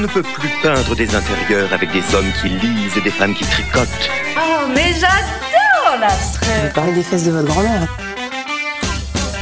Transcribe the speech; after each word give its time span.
ne 0.00 0.06
peut 0.06 0.22
plus 0.22 0.48
peindre 0.62 0.94
des 0.96 1.14
intérieurs 1.14 1.72
avec 1.72 1.92
des 1.92 2.02
hommes 2.14 2.32
qui 2.40 2.48
lisent 2.48 2.96
et 2.96 3.00
des 3.02 3.10
femmes 3.10 3.34
qui 3.34 3.44
tricotent. 3.44 4.10
Oh, 4.36 4.66
mais 4.74 4.92
j'adore 4.94 6.00
l'abstrait 6.00 6.68
Vous 6.68 6.74
parlez 6.74 6.92
des 6.94 7.02
fesses 7.02 7.24
de 7.24 7.32
votre 7.32 7.48
grand-mère. 7.48 7.86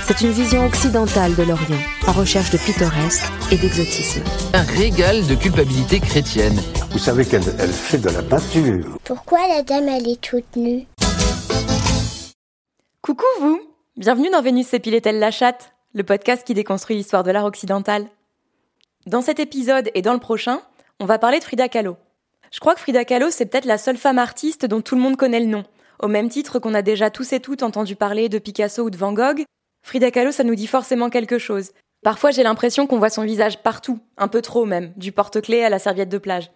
C'est 0.05 0.21
une 0.23 0.33
vision 0.33 0.65
occidentale 0.67 1.34
de 1.37 1.43
l'Orient, 1.43 1.79
en 2.07 2.12
recherche 2.12 2.51
de 2.51 2.57
pittoresque 2.57 3.31
et 3.53 3.57
d'exotisme. 3.57 4.23
Un 4.55 4.62
régal 4.62 5.27
de 5.27 5.34
culpabilité 5.34 6.01
chrétienne. 6.01 6.59
Vous 6.91 6.98
savez 6.98 7.25
qu'elle 7.25 7.43
elle 7.59 7.73
fait 7.73 7.98
de 7.98 8.09
la 8.09 8.23
peinture. 8.23 8.98
Pourquoi 9.05 9.47
la 9.48 9.62
dame 9.62 9.89
elle 9.89 10.09
est 10.09 10.20
toute 10.20 10.56
nue? 10.56 10.87
Coucou 13.03 13.27
vous 13.41 13.61
Bienvenue 13.97 14.31
dans 14.31 14.42
Vénus 14.42 14.69
s'épilait-elle 14.69 15.19
la 15.19 15.31
chatte, 15.31 15.73
le 15.95 16.05
podcast 16.05 16.45
qui 16.47 16.55
déconstruit 16.55 16.97
l'histoire 16.97 17.23
de 17.23 17.31
l'art 17.31 17.45
occidental. 17.45 18.06
Dans 19.09 19.23
cet 19.23 19.41
épisode 19.41 19.91
et 19.95 20.03
dans 20.03 20.12
le 20.12 20.19
prochain, 20.19 20.61
on 21.01 21.06
va 21.06 21.19
parler 21.19 21.39
de 21.39 21.45
Frida 21.45 21.67
Kahlo. 21.70 21.97
Je 22.53 22.61
crois 22.61 22.75
que 22.75 22.81
Frida 22.81 23.06
Kahlo, 23.06 23.31
c'est 23.31 23.47
peut-être 23.47 23.64
la 23.64 23.78
seule 23.78 23.97
femme 23.97 24.19
artiste 24.19 24.67
dont 24.67 24.83
tout 24.83 24.97
le 24.97 25.01
monde 25.01 25.17
connaît 25.17 25.41
le 25.41 25.47
nom. 25.47 25.64
Au 25.98 26.09
même 26.09 26.28
titre 26.28 26.59
qu'on 26.59 26.75
a 26.75 26.83
déjà 26.83 27.09
tous 27.09 27.33
et 27.33 27.41
toutes 27.41 27.62
entendu 27.62 27.97
parler 27.97 28.29
de 28.29 28.39
Picasso 28.39 28.83
ou 28.83 28.91
de 28.91 28.98
Van 28.98 29.14
Gogh, 29.14 29.45
Frida 29.83 30.11
Kahlo, 30.11 30.31
ça 30.31 30.45
nous 30.45 30.55
dit 30.55 30.67
forcément 30.67 31.09
quelque 31.09 31.39
chose. 31.39 31.70
Parfois, 32.03 32.33
j'ai 32.33 32.42
l'impression 32.42 32.86
qu'on 32.86 32.98
voit 32.98 33.09
son 33.09 33.23
visage 33.23 33.62
partout, 33.62 33.98
un 34.19 34.29
peu 34.29 34.42
trop 34.42 34.67
même, 34.67 34.92
du 34.98 35.11
porte-clés 35.11 35.64
à 35.64 35.70
la 35.70 35.79
serviette 35.79 36.11
de 36.11 36.19
plage. 36.19 36.51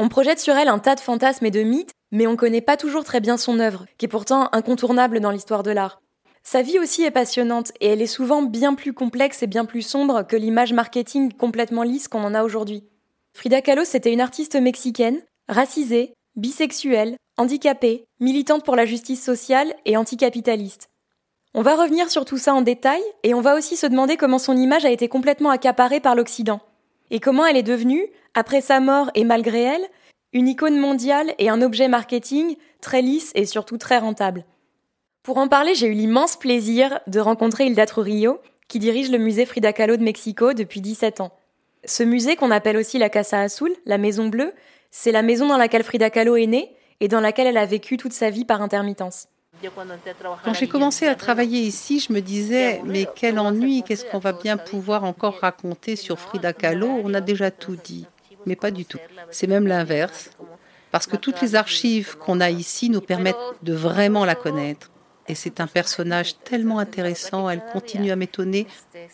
On 0.00 0.08
projette 0.08 0.40
sur 0.40 0.56
elle 0.56 0.66
un 0.66 0.80
tas 0.80 0.96
de 0.96 1.00
fantasmes 1.00 1.46
et 1.46 1.52
de 1.52 1.62
mythes, 1.62 1.92
mais 2.10 2.26
on 2.26 2.34
connaît 2.34 2.62
pas 2.62 2.76
toujours 2.76 3.04
très 3.04 3.20
bien 3.20 3.36
son 3.36 3.60
œuvre, 3.60 3.86
qui 3.96 4.06
est 4.06 4.08
pourtant 4.08 4.48
incontournable 4.50 5.20
dans 5.20 5.30
l'histoire 5.30 5.62
de 5.62 5.70
l'art. 5.70 6.00
Sa 6.48 6.62
vie 6.62 6.78
aussi 6.78 7.02
est 7.02 7.10
passionnante, 7.10 7.72
et 7.80 7.88
elle 7.88 8.00
est 8.00 8.06
souvent 8.06 8.40
bien 8.40 8.74
plus 8.74 8.92
complexe 8.92 9.42
et 9.42 9.48
bien 9.48 9.64
plus 9.64 9.82
sombre 9.82 10.22
que 10.22 10.36
l'image 10.36 10.72
marketing 10.72 11.32
complètement 11.32 11.82
lisse 11.82 12.06
qu'on 12.06 12.22
en 12.22 12.34
a 12.34 12.44
aujourd'hui. 12.44 12.84
Frida 13.34 13.60
Kahlo, 13.62 13.82
c'était 13.82 14.12
une 14.12 14.20
artiste 14.20 14.54
mexicaine, 14.54 15.20
racisée, 15.48 16.14
bisexuelle, 16.36 17.16
handicapée, 17.36 18.04
militante 18.20 18.64
pour 18.64 18.76
la 18.76 18.86
justice 18.86 19.24
sociale 19.24 19.74
et 19.86 19.96
anticapitaliste. 19.96 20.86
On 21.52 21.62
va 21.62 21.74
revenir 21.74 22.10
sur 22.10 22.24
tout 22.24 22.38
ça 22.38 22.54
en 22.54 22.62
détail, 22.62 23.02
et 23.24 23.34
on 23.34 23.40
va 23.40 23.56
aussi 23.56 23.76
se 23.76 23.88
demander 23.88 24.16
comment 24.16 24.38
son 24.38 24.56
image 24.56 24.84
a 24.84 24.92
été 24.92 25.08
complètement 25.08 25.50
accaparée 25.50 25.98
par 25.98 26.14
l'Occident, 26.14 26.60
et 27.10 27.18
comment 27.18 27.44
elle 27.44 27.56
est 27.56 27.64
devenue, 27.64 28.06
après 28.34 28.60
sa 28.60 28.78
mort 28.78 29.10
et 29.16 29.24
malgré 29.24 29.62
elle, 29.62 29.88
une 30.32 30.46
icône 30.46 30.78
mondiale 30.78 31.34
et 31.40 31.48
un 31.48 31.60
objet 31.60 31.88
marketing 31.88 32.54
très 32.80 33.02
lisse 33.02 33.32
et 33.34 33.46
surtout 33.46 33.78
très 33.78 33.98
rentable. 33.98 34.44
Pour 35.26 35.38
en 35.38 35.48
parler, 35.48 35.74
j'ai 35.74 35.88
eu 35.88 35.92
l'immense 35.92 36.36
plaisir 36.36 37.00
de 37.08 37.18
rencontrer 37.18 37.66
Hilda 37.66 37.84
Trujillo, 37.84 38.40
qui 38.68 38.78
dirige 38.78 39.10
le 39.10 39.18
musée 39.18 39.44
Frida 39.44 39.72
Kahlo 39.72 39.96
de 39.96 40.04
Mexico 40.04 40.52
depuis 40.52 40.80
17 40.80 41.20
ans. 41.20 41.32
Ce 41.84 42.04
musée, 42.04 42.36
qu'on 42.36 42.52
appelle 42.52 42.76
aussi 42.76 42.96
la 42.96 43.08
Casa 43.08 43.40
Azul, 43.40 43.74
la 43.86 43.98
Maison 43.98 44.28
Bleue, 44.28 44.52
c'est 44.92 45.10
la 45.10 45.22
maison 45.22 45.48
dans 45.48 45.56
laquelle 45.56 45.82
Frida 45.82 46.10
Kahlo 46.10 46.36
est 46.36 46.46
née 46.46 46.70
et 47.00 47.08
dans 47.08 47.18
laquelle 47.18 47.48
elle 47.48 47.56
a 47.56 47.66
vécu 47.66 47.96
toute 47.96 48.12
sa 48.12 48.30
vie 48.30 48.44
par 48.44 48.62
intermittence. 48.62 49.26
Quand 50.44 50.54
j'ai 50.54 50.68
commencé 50.68 51.08
à 51.08 51.16
travailler 51.16 51.58
ici, 51.58 51.98
je 51.98 52.12
me 52.12 52.20
disais, 52.20 52.80
mais 52.84 53.08
quel 53.16 53.40
ennui, 53.40 53.82
qu'est-ce 53.82 54.04
qu'on 54.04 54.20
va 54.20 54.32
bien 54.32 54.56
pouvoir 54.56 55.02
encore 55.02 55.40
raconter 55.40 55.96
sur 55.96 56.20
Frida 56.20 56.52
Kahlo? 56.52 56.86
On 57.02 57.14
a 57.14 57.20
déjà 57.20 57.50
tout 57.50 57.76
dit, 57.82 58.06
mais 58.46 58.54
pas 58.54 58.70
du 58.70 58.84
tout. 58.84 58.98
C'est 59.32 59.48
même 59.48 59.66
l'inverse, 59.66 60.30
parce 60.92 61.08
que 61.08 61.16
toutes 61.16 61.42
les 61.42 61.56
archives 61.56 62.16
qu'on 62.16 62.40
a 62.40 62.50
ici 62.50 62.90
nous 62.90 63.00
permettent 63.00 63.34
de 63.64 63.72
vraiment 63.72 64.24
la 64.24 64.36
connaître. 64.36 64.92
Et 65.28 65.34
c'est 65.34 65.60
un 65.60 65.66
personnage 65.66 66.38
tellement 66.40 66.78
intéressant, 66.78 67.50
elle 67.50 67.64
continue 67.72 68.10
à 68.10 68.16
m'étonner 68.16 68.66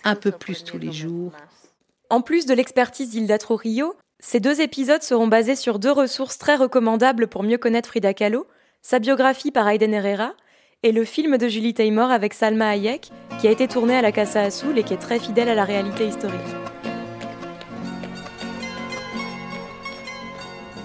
un 0.05 0.15
peu 0.15 0.31
plus 0.31 0.65
tous 0.65 0.79
les 0.79 0.93
jours. 0.93 1.33
En 2.11 2.21
plus 2.21 2.45
de 2.45 2.55
l'expertise 2.55 3.11
d'Hilda 3.11 3.39
Trujillo, 3.39 3.97
ces 4.21 4.39
deux 4.39 4.61
épisodes 4.61 5.03
seront 5.03 5.27
basés 5.27 5.57
sur 5.57 5.79
deux 5.79 5.91
ressources 5.91 6.39
très 6.39 6.57
recommandables 6.57 7.27
pour 7.27 7.43
mieux 7.43 7.59
connaître 7.59 7.89
Frida 7.89 8.13
Kahlo, 8.15 8.47
sa 8.83 8.99
biographie 8.99 9.51
par 9.51 9.69
Aiden 9.69 9.95
Herrera 9.95 10.35
et 10.83 10.93
le 10.93 11.05
film 11.05 11.39
de 11.39 11.49
Julie 11.49 11.75
Taymor 11.75 12.11
avec 12.11 12.35
Salma 12.35 12.69
Hayek, 12.69 13.11
qui 13.41 13.49
a 13.49 13.51
été 13.51 13.69
tourné 13.69 13.97
à 13.97 14.03
la 14.03 14.13
Casa 14.13 14.43
Azul 14.43 14.79
et 14.79 14.83
qui 14.83 14.95
est 14.95 14.99
très 14.99 15.19
fidèle 15.19 15.49
à 15.49 15.55
la 15.55 15.65
réalité 15.65 16.07
historique. 16.07 16.41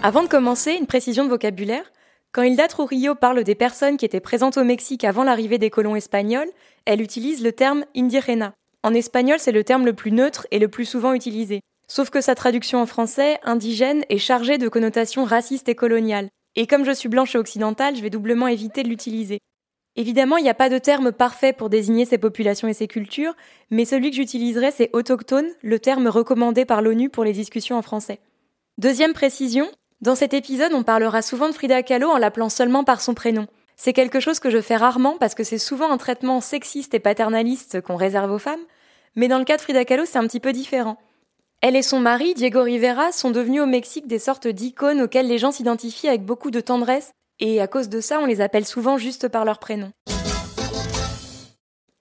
Avant 0.04 0.22
de 0.24 0.28
commencer, 0.28 0.74
une 0.74 0.86
précision 0.86 1.26
de 1.26 1.30
vocabulaire. 1.30 1.92
Quand 2.38 2.44
Hilda 2.44 2.68
Trujillo 2.68 3.16
parle 3.16 3.44
des 3.44 3.56
personnes 3.56 3.98
qui 3.98 4.06
étaient 4.06 4.20
présentes 4.20 4.58
au 4.58 4.64
Mexique 4.64 5.04
avant 5.04 5.24
l'arrivée 5.24 5.58
des 5.58 5.72
colons 5.72 5.96
espagnols, 5.96 6.52
elle 6.86 7.02
utilise 7.02 7.42
le 7.42 7.52
terme 7.52 7.84
indigena. 7.96 8.54
En 8.84 8.94
espagnol, 8.94 9.40
c'est 9.40 9.52
le 9.52 9.64
terme 9.64 9.88
le 9.88 9.94
plus 9.94 10.12
neutre 10.12 10.46
et 10.52 10.60
le 10.60 10.68
plus 10.68 10.86
souvent 10.86 11.14
utilisé. 11.14 11.62
Sauf 11.88 12.12
que 12.12 12.22
sa 12.22 12.36
traduction 12.36 12.80
en 12.80 12.86
français, 12.86 13.40
indigène, 13.42 14.06
est 14.10 14.20
chargée 14.20 14.60
de 14.60 14.70
connotations 14.70 15.24
racistes 15.24 15.68
et 15.68 15.74
coloniales. 15.74 16.30
Et 16.56 16.68
comme 16.68 16.86
je 16.86 16.92
suis 16.92 17.10
blanche 17.10 17.34
et 17.34 17.40
occidentale, 17.40 17.96
je 17.96 18.04
vais 18.04 18.12
doublement 18.12 18.46
éviter 18.46 18.84
de 18.84 18.90
l'utiliser. 18.90 19.40
Évidemment, 19.96 20.38
il 20.38 20.44
n'y 20.44 20.50
a 20.52 20.54
pas 20.54 20.70
de 20.70 20.78
terme 20.78 21.12
parfait 21.12 21.54
pour 21.54 21.72
désigner 21.72 22.06
ces 22.06 22.20
populations 22.20 22.68
et 22.68 22.76
ces 22.76 22.88
cultures, 22.88 23.34
mais 23.72 23.84
celui 23.84 24.12
que 24.12 24.16
j'utiliserai, 24.16 24.70
c'est 24.70 24.92
autochtone, 24.94 25.48
le 25.64 25.80
terme 25.80 26.08
recommandé 26.08 26.66
par 26.66 26.84
l'ONU 26.84 27.10
pour 27.10 27.24
les 27.24 27.34
discussions 27.34 27.78
en 27.78 27.82
français. 27.82 28.20
Deuxième 28.78 29.14
précision, 29.14 29.68
dans 30.00 30.14
cet 30.14 30.36
épisode, 30.36 30.74
on 30.74 30.84
parlera 30.84 31.24
souvent 31.24 31.50
de 31.50 31.54
Frida 31.54 31.82
Kahlo 31.82 32.10
en 32.10 32.20
l'appelant 32.20 32.50
seulement 32.50 32.84
par 32.84 33.02
son 33.02 33.16
prénom. 33.16 33.48
C'est 33.76 33.94
quelque 33.94 34.20
chose 34.20 34.40
que 34.40 34.52
je 34.52 34.62
fais 34.62 34.76
rarement 34.76 35.18
parce 35.20 35.34
que 35.34 35.44
c'est 35.44 35.58
souvent 35.58 35.92
un 35.92 35.98
traitement 35.98 36.40
sexiste 36.40 36.94
et 36.94 37.00
paternaliste 37.00 37.82
qu'on 37.82 37.96
réserve 37.96 38.32
aux 38.32 38.38
femmes, 38.38 38.64
mais 39.16 39.28
dans 39.28 39.40
le 39.40 39.44
cas 39.44 39.58
de 39.58 39.62
Frida 39.62 39.86
Kahlo, 39.86 40.06
c'est 40.06 40.20
un 40.20 40.28
petit 40.28 40.40
peu 40.40 40.54
différent. 40.54 40.98
Elle 41.62 41.76
et 41.76 41.82
son 41.82 42.00
mari, 42.00 42.36
Diego 42.36 42.62
Rivera, 42.62 43.12
sont 43.12 43.32
devenus 43.32 43.62
au 43.62 43.66
Mexique 43.66 44.06
des 44.06 44.20
sortes 44.20 44.48
d'icônes 44.48 45.02
auxquelles 45.02 45.28
les 45.28 45.40
gens 45.40 45.52
s'identifient 45.52 46.10
avec 46.10 46.24
beaucoup 46.24 46.52
de 46.52 46.62
tendresse, 46.62 47.12
et 47.40 47.60
à 47.60 47.68
cause 47.68 47.90
de 47.90 48.00
ça, 48.00 48.20
on 48.20 48.28
les 48.28 48.42
appelle 48.42 48.66
souvent 48.66 49.00
juste 49.00 49.28
par 49.28 49.46
leur 49.46 49.58
prénom. 49.58 49.92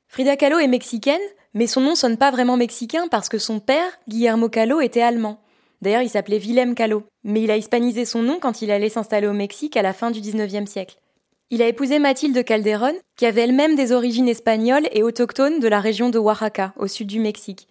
Frida 0.08 0.36
Kahlo 0.36 0.58
est 0.58 0.66
mexicaine, 0.66 1.20
mais 1.54 1.66
son 1.66 1.80
nom 1.80 1.94
sonne 1.94 2.18
pas 2.18 2.30
vraiment 2.30 2.58
mexicain 2.58 3.08
parce 3.10 3.30
que 3.30 3.38
son 3.38 3.60
père, 3.60 3.98
Guillermo 4.08 4.50
Kahlo, 4.50 4.82
était 4.82 5.02
allemand. 5.02 5.40
D'ailleurs, 5.82 6.02
il 6.02 6.08
s'appelait 6.08 6.38
Willem 6.38 6.74
Kahlo, 6.74 7.04
mais 7.24 7.42
il 7.42 7.50
a 7.50 7.56
hispanisé 7.56 8.04
son 8.04 8.22
nom 8.22 8.38
quand 8.40 8.62
il 8.62 8.70
allait 8.70 8.88
s'installer 8.88 9.26
au 9.26 9.32
Mexique 9.32 9.76
à 9.76 9.82
la 9.82 9.92
fin 9.92 10.10
du 10.10 10.20
19e 10.20 10.66
siècle. 10.66 10.96
Il 11.50 11.62
a 11.62 11.68
épousé 11.68 11.98
Mathilde 11.98 12.44
Calderón, 12.44 12.94
qui 13.16 13.24
avait 13.26 13.42
elle-même 13.42 13.76
des 13.76 13.92
origines 13.92 14.28
espagnoles 14.28 14.88
et 14.92 15.02
autochtones 15.02 15.60
de 15.60 15.68
la 15.68 15.80
région 15.80 16.10
de 16.10 16.18
Oaxaca, 16.18 16.72
au 16.76 16.88
sud 16.88 17.06
du 17.06 17.20
Mexique. 17.20 17.68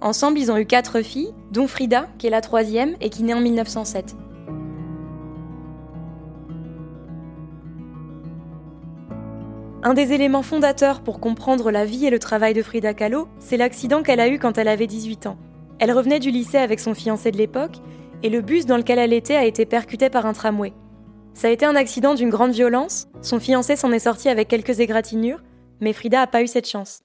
Ensemble, 0.00 0.38
ils 0.38 0.50
ont 0.50 0.56
eu 0.56 0.64
quatre 0.64 1.02
filles, 1.02 1.34
dont 1.50 1.66
Frida, 1.66 2.08
qui 2.18 2.26
est 2.26 2.30
la 2.30 2.40
troisième 2.40 2.96
et 3.00 3.10
qui 3.10 3.24
naît 3.24 3.34
en 3.34 3.40
1907. 3.40 4.14
Un 9.82 9.94
des 9.94 10.12
éléments 10.12 10.42
fondateurs 10.42 11.02
pour 11.02 11.20
comprendre 11.20 11.70
la 11.70 11.84
vie 11.84 12.06
et 12.06 12.10
le 12.10 12.18
travail 12.18 12.54
de 12.54 12.62
Frida 12.62 12.94
Kahlo, 12.94 13.28
c'est 13.38 13.56
l'accident 13.56 14.02
qu'elle 14.02 14.20
a 14.20 14.28
eu 14.28 14.38
quand 14.38 14.58
elle 14.58 14.68
avait 14.68 14.86
18 14.86 15.26
ans. 15.26 15.36
Elle 15.80 15.92
revenait 15.92 16.18
du 16.18 16.32
lycée 16.32 16.58
avec 16.58 16.80
son 16.80 16.92
fiancé 16.92 17.30
de 17.30 17.36
l'époque, 17.36 17.76
et 18.24 18.30
le 18.30 18.40
bus 18.40 18.66
dans 18.66 18.76
lequel 18.76 18.98
elle 18.98 19.12
était 19.12 19.36
a 19.36 19.44
été 19.44 19.64
percuté 19.64 20.10
par 20.10 20.26
un 20.26 20.32
tramway. 20.32 20.72
Ça 21.34 21.46
a 21.46 21.50
été 21.52 21.64
un 21.66 21.76
accident 21.76 22.14
d'une 22.14 22.30
grande 22.30 22.50
violence, 22.50 23.06
son 23.22 23.38
fiancé 23.38 23.76
s'en 23.76 23.92
est 23.92 24.00
sorti 24.00 24.28
avec 24.28 24.48
quelques 24.48 24.80
égratignures, 24.80 25.40
mais 25.80 25.92
Frida 25.92 26.18
n'a 26.18 26.26
pas 26.26 26.42
eu 26.42 26.48
cette 26.48 26.68
chance. 26.68 27.02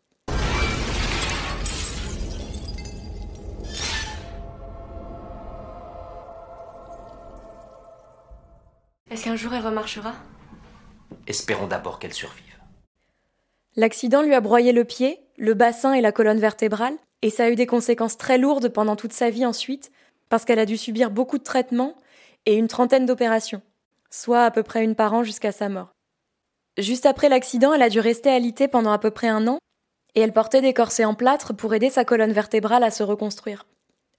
Est-ce 9.12 9.25
qu'un 9.25 9.36
jour 9.36 9.54
elle 9.54 9.64
remarchera? 9.64 10.14
Espérons 11.28 11.68
d'abord 11.68 12.00
qu'elle 12.00 12.14
survive. 12.14 12.52
L'accident 13.75 14.22
lui 14.22 14.34
a 14.36 14.42
broyé 14.42 14.72
le 14.72 14.84
pied, 14.84 15.20
le 15.38 15.54
bassin 15.54 15.94
et 15.94 16.02
la 16.02 16.12
colonne 16.12 16.40
vertébrale, 16.40 16.96
et 17.22 17.30
ça 17.30 17.46
a 17.46 17.50
eu 17.50 17.56
des 17.56 17.66
conséquences 17.66 18.18
très 18.18 18.38
lourdes 18.38 18.70
pendant 18.70 18.96
toute 18.96 19.14
sa 19.14 19.30
vie 19.30 19.46
ensuite, 19.46 19.92
parce 20.30 20.46
qu'elle 20.46 20.60
a 20.60 20.66
dû 20.66 20.78
subir 20.78 21.10
beaucoup 21.10 21.38
de 21.38 21.44
traitements 21.44 21.96
et 22.46 22.56
une 22.56 22.68
trentaine 22.68 23.06
d'opérations. 23.06 23.62
soit 24.14 24.44
à 24.46 24.52
peu 24.52 24.62
près 24.62 24.84
une 24.84 24.94
par 24.94 25.14
an 25.14 25.24
jusqu'à 25.24 25.52
sa 25.52 25.70
mort. 25.70 25.90
Juste 26.78 27.08
après 27.08 27.30
l'accident, 27.30 27.74
elle 27.74 27.81
a 27.81 27.90
dû 27.90 28.00
rester 28.00 28.30
alitée 28.30 28.68
pendant 28.68 28.92
à 28.92 29.00
peu 29.00 29.10
près 29.10 29.28
un 29.28 29.48
an, 29.48 29.58
et 30.14 30.22
elle 30.22 30.34
portait 30.34 30.62
des 30.62 30.74
corsets 30.74 31.06
en 31.06 31.16
plâtre 31.16 31.56
pour 31.56 31.74
aider 31.74 31.90
sa 31.90 32.06
colonne 32.06 32.31
vertébrale 32.31 32.84
à 32.84 32.92
se 32.92 33.02
reconstruire. 33.02 33.66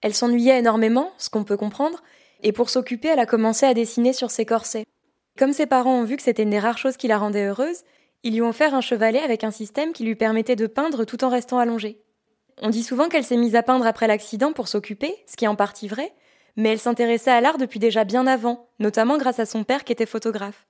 Elle 0.02 0.14
s'ennuyait 0.14 0.58
énormément, 0.58 1.12
ce 1.16 1.30
qu'on 1.30 1.44
peut 1.44 1.56
comprendre, 1.56 2.02
et 2.42 2.52
pour 2.52 2.70
s'occuper, 2.70 3.08
elle 3.08 3.20
a 3.20 3.26
commencé 3.26 3.66
à 3.66 3.74
dessiner 3.74 4.12
sur 4.12 4.32
ses 4.32 4.44
corsets. 4.44 4.84
Comme 5.38 5.52
ses 5.52 5.66
parents 5.66 6.00
ont 6.00 6.04
vu 6.04 6.16
que 6.16 6.22
c'était 6.22 6.42
une 6.42 6.50
des 6.50 6.58
rares 6.58 6.78
choses 6.78 6.96
qui 6.96 7.08
la 7.08 7.18
rendait 7.18 7.46
heureuse, 7.46 7.82
ils 8.24 8.32
lui 8.32 8.42
ont 8.42 8.48
offert 8.48 8.74
un 8.74 8.80
chevalet 8.80 9.20
avec 9.20 9.44
un 9.44 9.50
système 9.50 9.92
qui 9.92 10.02
lui 10.02 10.16
permettait 10.16 10.56
de 10.56 10.66
peindre 10.66 11.04
tout 11.04 11.22
en 11.24 11.28
restant 11.28 11.58
allongée. 11.58 12.00
On 12.62 12.70
dit 12.70 12.82
souvent 12.82 13.08
qu'elle 13.08 13.24
s'est 13.24 13.36
mise 13.36 13.54
à 13.54 13.62
peindre 13.62 13.86
après 13.86 14.06
l'accident 14.06 14.52
pour 14.52 14.66
s'occuper, 14.66 15.14
ce 15.26 15.36
qui 15.36 15.44
est 15.44 15.48
en 15.48 15.56
partie 15.56 15.88
vrai, 15.88 16.12
mais 16.56 16.70
elle 16.70 16.78
s'intéressait 16.78 17.30
à 17.30 17.40
l'art 17.40 17.58
depuis 17.58 17.78
déjà 17.78 18.04
bien 18.04 18.26
avant, 18.26 18.68
notamment 18.78 19.18
grâce 19.18 19.40
à 19.40 19.46
son 19.46 19.62
père 19.62 19.84
qui 19.84 19.92
était 19.92 20.06
photographe. 20.06 20.66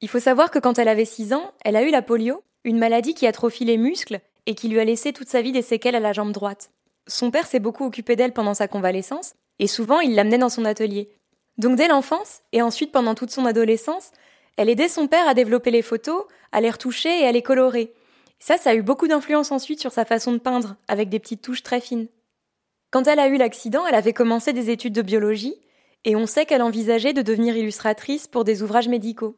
Il 0.00 0.08
faut 0.08 0.20
savoir 0.20 0.50
que 0.50 0.58
quand 0.58 0.78
elle 0.78 0.88
avait 0.88 1.04
6 1.04 1.34
ans, 1.34 1.52
elle 1.64 1.76
a 1.76 1.82
eu 1.82 1.90
la 1.90 2.02
polio, 2.02 2.42
une 2.64 2.78
maladie 2.78 3.14
qui 3.14 3.26
atrophie 3.26 3.64
les 3.64 3.76
muscles 3.76 4.20
et 4.46 4.54
qui 4.54 4.68
lui 4.68 4.80
a 4.80 4.84
laissé 4.84 5.12
toute 5.12 5.28
sa 5.28 5.42
vie 5.42 5.52
des 5.52 5.62
séquelles 5.62 5.94
à 5.94 6.00
la 6.00 6.12
jambe 6.12 6.32
droite. 6.32 6.70
Son 7.06 7.30
père 7.30 7.46
s'est 7.46 7.60
beaucoup 7.60 7.84
occupé 7.84 8.16
d'elle 8.16 8.32
pendant 8.32 8.54
sa 8.54 8.68
convalescence, 8.68 9.34
et 9.58 9.66
souvent 9.66 10.00
il 10.00 10.14
l'amenait 10.14 10.38
dans 10.38 10.48
son 10.48 10.64
atelier. 10.64 11.10
Donc 11.58 11.76
dès 11.76 11.88
l'enfance, 11.88 12.40
et 12.52 12.62
ensuite 12.62 12.92
pendant 12.92 13.14
toute 13.14 13.30
son 13.30 13.46
adolescence, 13.46 14.12
elle 14.56 14.68
aidait 14.68 14.88
son 14.88 15.06
père 15.06 15.28
à 15.28 15.34
développer 15.34 15.70
les 15.70 15.82
photos, 15.82 16.24
à 16.52 16.60
les 16.60 16.70
retoucher 16.70 17.20
et 17.20 17.26
à 17.26 17.32
les 17.32 17.42
colorer. 17.42 17.92
Ça, 18.38 18.58
ça 18.58 18.70
a 18.70 18.74
eu 18.74 18.82
beaucoup 18.82 19.08
d'influence 19.08 19.52
ensuite 19.52 19.80
sur 19.80 19.92
sa 19.92 20.04
façon 20.04 20.32
de 20.32 20.38
peindre, 20.38 20.76
avec 20.88 21.08
des 21.08 21.18
petites 21.18 21.42
touches 21.42 21.62
très 21.62 21.80
fines. 21.80 22.08
Quand 22.90 23.06
elle 23.06 23.18
a 23.18 23.28
eu 23.28 23.36
l'accident, 23.36 23.86
elle 23.86 23.94
avait 23.94 24.12
commencé 24.12 24.52
des 24.52 24.70
études 24.70 24.94
de 24.94 25.02
biologie, 25.02 25.56
et 26.04 26.16
on 26.16 26.26
sait 26.26 26.46
qu'elle 26.46 26.62
envisageait 26.62 27.12
de 27.12 27.22
devenir 27.22 27.56
illustratrice 27.56 28.26
pour 28.26 28.44
des 28.44 28.62
ouvrages 28.62 28.88
médicaux. 28.88 29.36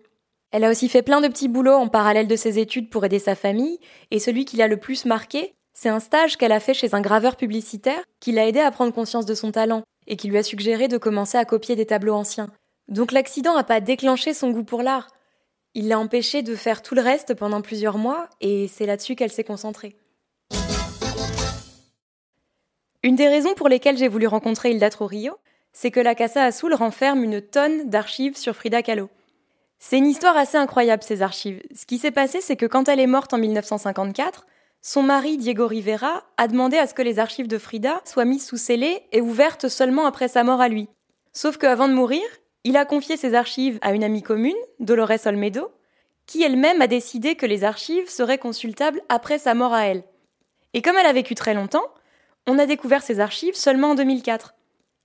Elle 0.51 0.65
a 0.65 0.71
aussi 0.71 0.89
fait 0.89 1.03
plein 1.03 1.21
de 1.21 1.29
petits 1.29 1.49
boulots 1.49 1.75
en 1.75 1.89
parallèle 1.89 2.27
de 2.27 2.37
ses 2.37 2.59
études 2.59 2.91
pour 2.91 3.05
aider 3.05 3.19
sa 3.19 3.35
famille, 3.35 3.79
et 4.11 4.19
celui 4.19 4.45
qui 4.45 4.57
l'a 4.57 4.69
le 4.69 4.77
plus 4.77 5.05
marqué, 5.05 5.55
c'est 5.81 5.89
un 5.89 6.01
stage 6.01 6.37
qu'elle 6.37 6.53
a 6.53 6.59
fait 6.59 6.75
chez 6.75 6.95
un 6.95 7.01
graveur 7.01 7.37
publicitaire 7.37 8.03
qui 8.19 8.33
l'a 8.33 8.49
aidé 8.49 8.59
à 8.59 8.73
prendre 8.73 8.93
conscience 8.93 9.27
de 9.27 9.35
son 9.35 9.53
talent 9.53 9.85
et 10.09 10.17
qui 10.17 10.27
lui 10.27 10.37
a 10.37 10.43
suggéré 10.43 10.89
de 10.89 10.99
commencer 10.99 11.39
à 11.39 11.45
copier 11.45 11.77
des 11.77 11.87
tableaux 11.87 12.15
anciens. 12.15 12.49
Donc 12.89 13.13
l'accident 13.13 13.55
n'a 13.55 13.63
pas 13.63 13.81
déclenché 13.81 14.35
son 14.35 14.51
goût 14.51 14.65
pour 14.65 14.83
l'art. 14.83 15.09
Il 15.75 15.89
l'a 15.89 15.99
empêché 15.99 16.43
de 16.43 16.55
faire 16.55 16.83
tout 16.83 16.95
le 16.95 17.03
reste 17.03 17.35
pendant 17.35 17.63
plusieurs 17.63 17.99
mois 17.99 18.29
et 18.41 18.69
c'est 18.69 18.87
là-dessus 18.87 19.15
qu'elle 19.15 19.33
s'est 19.33 19.45
concentrée. 19.45 19.97
Une 23.03 23.17
des 23.17 23.29
raisons 23.29 23.55
pour 23.55 23.69
lesquelles 23.69 23.97
j'ai 23.97 24.09
voulu 24.09 24.27
rencontrer 24.27 24.73
Hilda 24.73 24.89
Rio, 25.01 25.37
c'est 25.73 25.91
que 25.91 26.01
la 26.01 26.15
Casa 26.15 26.45
Azul 26.45 26.75
renferme 26.75 27.23
une 27.23 27.41
tonne 27.41 27.89
d'archives 27.89 28.37
sur 28.37 28.57
Frida 28.57 28.83
Kahlo. 28.83 29.09
C'est 29.79 29.99
une 29.99 30.07
histoire 30.07 30.37
assez 30.37 30.57
incroyable, 30.57 31.05
ces 31.05 31.23
archives. 31.23 31.63
Ce 31.75 31.87
qui 31.87 31.99
s'est 31.99 32.11
passé, 32.11 32.41
c'est 32.41 32.57
que 32.57 32.67
quand 32.67 32.89
elle 32.89 32.99
est 32.99 33.07
morte 33.07 33.33
en 33.33 33.39
1954, 33.39 34.47
son 34.81 35.03
mari 35.03 35.37
Diego 35.37 35.67
Rivera 35.67 36.25
a 36.37 36.49
demandé 36.49 36.79
à 36.79 36.87
ce 36.87 36.95
que 36.95 37.03
les 37.03 37.19
archives 37.19 37.47
de 37.47 37.59
Frida 37.59 38.01
soient 38.05 38.25
mises 38.25 38.47
sous 38.47 38.57
scellé 38.57 39.03
et 39.13 39.21
ouvertes 39.21 39.69
seulement 39.69 40.07
après 40.07 40.29
sa 40.29 40.43
mort 40.43 40.61
à 40.61 40.69
lui. 40.69 40.89
Sauf 41.33 41.59
qu'avant 41.59 41.89
de 41.89 41.95
mourir, 41.95 42.25
il 42.69 42.77
a 42.77 42.85
confié 42.85 43.17
ses 43.17 43.33
archives 43.33 43.79
à 43.81 43.95
une 43.95 44.05
amie 44.05 44.23
commune, 44.23 44.53
Dolores 44.79 45.25
Olmedo, 45.25 45.73
qui 46.27 46.43
elle-même 46.43 46.83
a 46.83 46.87
décidé 46.87 47.35
que 47.35 47.47
les 47.47 47.65
archives 47.65 48.11
seraient 48.11 48.37
consultables 48.37 49.01
après 49.09 49.39
sa 49.39 49.55
mort 49.55 49.73
à 49.73 49.87
elle. 49.87 50.05
Et 50.75 50.83
comme 50.83 50.99
elle 50.99 51.07
a 51.07 51.15
vécu 51.15 51.35
très 51.35 51.55
longtemps, 51.55 51.87
on 52.47 52.59
a 52.59 52.67
découvert 52.67 53.03
ces 53.03 53.21
archives 53.21 53.55
seulement 53.55 53.93
en 53.93 53.95
2004. 53.95 54.55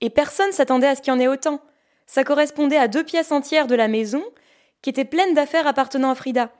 Et 0.02 0.10
personne 0.10 0.52
s'attendait 0.52 0.88
à 0.88 0.94
ce 0.94 1.00
qu'il 1.00 1.14
y 1.14 1.16
en 1.16 1.18
ait 1.18 1.26
autant. 1.26 1.62
Ça 2.06 2.22
correspondait 2.22 2.76
à 2.76 2.86
deux 2.86 3.02
pièces 3.02 3.32
entières 3.32 3.66
de 3.66 3.74
la 3.74 3.88
maison 3.88 4.22
qui 4.82 4.90
était 4.90 5.06
pleine 5.06 5.32
d'affaires 5.32 5.66
appartenant 5.66 6.10
à 6.10 6.14
Frida. 6.14 6.52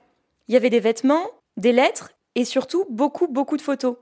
Il 0.48 0.54
y 0.54 0.56
avait 0.56 0.70
des 0.70 0.80
vêtements, 0.80 1.26
des 1.58 1.72
lettres 1.72 2.12
et 2.34 2.46
surtout 2.46 2.86
beaucoup, 2.88 3.26
beaucoup 3.26 3.58
de 3.58 3.62
photos. 3.62 3.96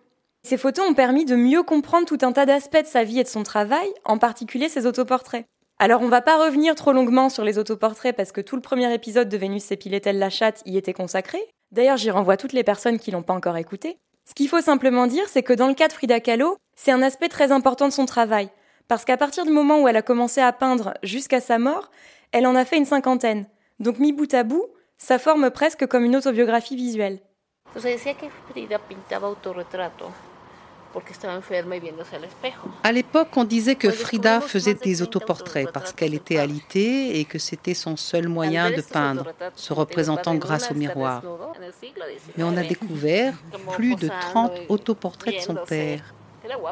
Ces 0.44 0.56
photos 0.56 0.88
ont 0.88 0.94
permis 0.94 1.24
de 1.24 1.34
mieux 1.34 1.64
comprendre 1.64 2.06
tout 2.06 2.18
un 2.22 2.30
tas 2.30 2.46
d'aspects 2.46 2.82
de 2.82 2.86
sa 2.86 3.02
vie 3.02 3.18
et 3.18 3.24
de 3.24 3.28
son 3.28 3.42
travail, 3.42 3.92
en 4.04 4.18
particulier 4.18 4.68
ses 4.68 4.86
autoportraits. 4.86 5.46
Alors 5.82 6.02
on 6.02 6.08
va 6.08 6.20
pas 6.20 6.38
revenir 6.38 6.76
trop 6.76 6.92
longuement 6.92 7.28
sur 7.28 7.42
les 7.42 7.58
autoportraits 7.58 8.14
parce 8.14 8.30
que 8.30 8.40
tout 8.40 8.54
le 8.54 8.62
premier 8.62 8.94
épisode 8.94 9.28
de 9.28 9.36
Vénus 9.36 9.64
s'épilait-elle 9.64 10.20
la 10.20 10.30
chatte 10.30 10.62
y 10.64 10.76
était 10.76 10.92
consacré. 10.92 11.40
D'ailleurs 11.72 11.96
j'y 11.96 12.12
renvoie 12.12 12.36
toutes 12.36 12.52
les 12.52 12.62
personnes 12.62 13.00
qui 13.00 13.10
l'ont 13.10 13.24
pas 13.24 13.34
encore 13.34 13.56
écouté. 13.56 13.98
Ce 14.24 14.32
qu'il 14.32 14.48
faut 14.48 14.60
simplement 14.60 15.08
dire, 15.08 15.28
c'est 15.28 15.42
que 15.42 15.52
dans 15.52 15.66
le 15.66 15.74
cas 15.74 15.88
de 15.88 15.92
Frida 15.92 16.20
Kahlo, 16.20 16.56
c'est 16.76 16.92
un 16.92 17.02
aspect 17.02 17.28
très 17.28 17.50
important 17.50 17.88
de 17.88 17.92
son 17.92 18.06
travail. 18.06 18.48
Parce 18.86 19.04
qu'à 19.04 19.16
partir 19.16 19.44
du 19.44 19.50
moment 19.50 19.80
où 19.80 19.88
elle 19.88 19.96
a 19.96 20.02
commencé 20.02 20.40
à 20.40 20.52
peindre 20.52 20.94
jusqu'à 21.02 21.40
sa 21.40 21.58
mort, 21.58 21.90
elle 22.30 22.46
en 22.46 22.54
a 22.54 22.64
fait 22.64 22.76
une 22.76 22.84
cinquantaine. 22.84 23.46
Donc 23.80 23.98
mis 23.98 24.12
bout 24.12 24.32
à 24.34 24.44
bout, 24.44 24.66
ça 24.98 25.18
forme 25.18 25.50
presque 25.50 25.88
comme 25.88 26.04
une 26.04 26.14
autobiographie 26.14 26.76
visuelle. 26.76 27.18
À 32.82 32.92
l'époque, 32.92 33.28
on 33.36 33.44
disait 33.44 33.74
que 33.74 33.90
Frida 33.90 34.40
faisait 34.40 34.74
des 34.74 35.02
autoportraits 35.02 35.70
parce 35.72 35.92
qu'elle 35.92 36.14
était 36.14 36.38
alitée 36.38 37.18
et 37.18 37.24
que 37.24 37.38
c'était 37.38 37.74
son 37.74 37.96
seul 37.96 38.28
moyen 38.28 38.70
de 38.70 38.82
peindre, 38.82 39.32
se 39.54 39.72
représentant 39.72 40.34
grâce 40.34 40.70
au 40.70 40.74
miroir. 40.74 41.22
Mais 42.36 42.44
on 42.44 42.56
a 42.56 42.62
découvert 42.62 43.34
plus 43.72 43.96
de 43.96 44.08
30 44.08 44.52
autoportraits 44.68 45.36
de 45.36 45.40
son 45.40 45.54
père. 45.66 46.14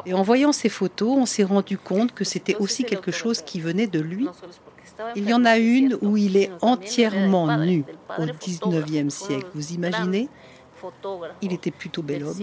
Et 0.05 0.13
en 0.13 0.21
voyant 0.21 0.51
ces 0.51 0.69
photos, 0.69 1.17
on 1.17 1.25
s'est 1.25 1.43
rendu 1.43 1.77
compte 1.77 2.13
que 2.13 2.23
c'était 2.23 2.55
aussi 2.55 2.83
quelque 2.83 3.11
chose 3.11 3.41
qui 3.41 3.61
venait 3.61 3.87
de 3.87 3.99
lui. 3.99 4.27
Il 5.15 5.29
y 5.29 5.33
en 5.33 5.45
a 5.45 5.57
une 5.57 5.97
où 6.01 6.17
il 6.17 6.37
est 6.37 6.51
entièrement 6.61 7.57
nu 7.57 7.85
au 8.17 8.25
19e 8.25 9.09
siècle. 9.09 9.47
Vous 9.55 9.71
imaginez? 9.71 10.29
Il 11.41 11.53
était 11.53 11.71
plutôt 11.71 12.01
bel 12.01 12.23
homme. 12.23 12.39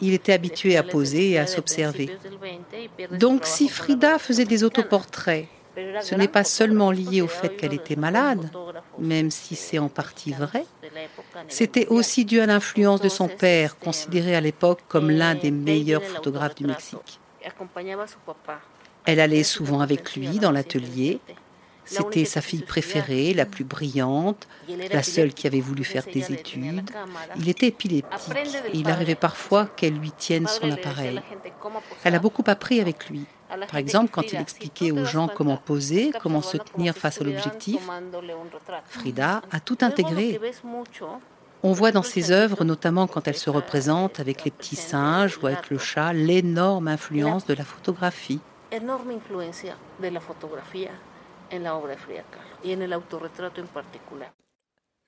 Il 0.00 0.14
était 0.14 0.32
habitué 0.32 0.76
à 0.76 0.82
poser 0.82 1.30
et 1.30 1.38
à 1.38 1.46
s'observer. 1.46 2.10
Donc 3.12 3.46
si 3.46 3.68
Frida 3.68 4.18
faisait 4.18 4.44
des 4.44 4.64
autoportraits, 4.64 5.46
ce 6.02 6.14
n'est 6.14 6.28
pas 6.28 6.44
seulement 6.44 6.90
lié 6.90 7.22
au 7.22 7.28
fait 7.28 7.56
qu'elle 7.56 7.72
était 7.72 7.96
malade, 7.96 8.50
même 8.98 9.30
si 9.30 9.56
c'est 9.56 9.78
en 9.78 9.88
partie 9.88 10.32
vrai. 10.32 10.64
C'était 11.48 11.86
aussi 11.86 12.24
dû 12.24 12.40
à 12.40 12.46
l'influence 12.46 13.00
de 13.00 13.08
son 13.08 13.28
père, 13.28 13.78
considéré 13.78 14.36
à 14.36 14.40
l'époque 14.40 14.80
comme 14.88 15.10
l'un 15.10 15.34
des 15.34 15.50
meilleurs 15.50 16.04
photographes 16.04 16.56
du 16.56 16.66
Mexique. 16.66 17.20
Elle 19.04 19.20
allait 19.20 19.42
souvent 19.42 19.80
avec 19.80 20.14
lui 20.14 20.38
dans 20.38 20.52
l'atelier 20.52 21.20
c'était 21.84 22.24
sa 22.24 22.40
fille 22.40 22.62
préférée, 22.62 23.34
la 23.34 23.46
plus 23.46 23.64
brillante, 23.64 24.46
la 24.90 25.02
seule 25.02 25.32
qui 25.34 25.46
avait 25.46 25.60
voulu 25.60 25.84
faire 25.84 26.04
des 26.04 26.32
études. 26.32 26.90
Il 27.36 27.48
était 27.48 27.68
épileptique 27.68 28.34
et 28.72 28.76
il 28.76 28.88
arrivait 28.90 29.14
parfois 29.14 29.66
qu'elle 29.66 29.94
lui 29.94 30.12
tienne 30.12 30.46
son 30.46 30.70
appareil. 30.70 31.20
Elle 32.04 32.14
a 32.14 32.18
beaucoup 32.18 32.44
appris 32.46 32.80
avec 32.80 33.08
lui. 33.08 33.26
Par 33.68 33.76
exemple, 33.76 34.10
quand 34.10 34.32
il 34.32 34.40
expliquait 34.40 34.92
aux 34.92 35.04
gens 35.04 35.28
comment 35.28 35.58
poser, 35.58 36.12
comment 36.22 36.42
se 36.42 36.56
tenir 36.56 36.94
face 36.94 37.20
à 37.20 37.24
l'objectif, 37.24 37.80
Frida 38.86 39.42
a 39.50 39.60
tout 39.60 39.78
intégré. 39.82 40.40
On 41.64 41.72
voit 41.72 41.92
dans 41.92 42.02
ses 42.02 42.32
œuvres, 42.32 42.64
notamment 42.64 43.06
quand 43.06 43.28
elle 43.28 43.36
se 43.36 43.50
représente 43.50 44.18
avec 44.18 44.44
les 44.44 44.50
petits 44.50 44.76
singes 44.76 45.38
ou 45.40 45.46
avec 45.46 45.70
le 45.70 45.78
chat, 45.78 46.12
l'énorme 46.12 46.88
influence 46.88 47.46
de 47.46 47.54
la 47.54 47.64
photographie. 47.64 48.40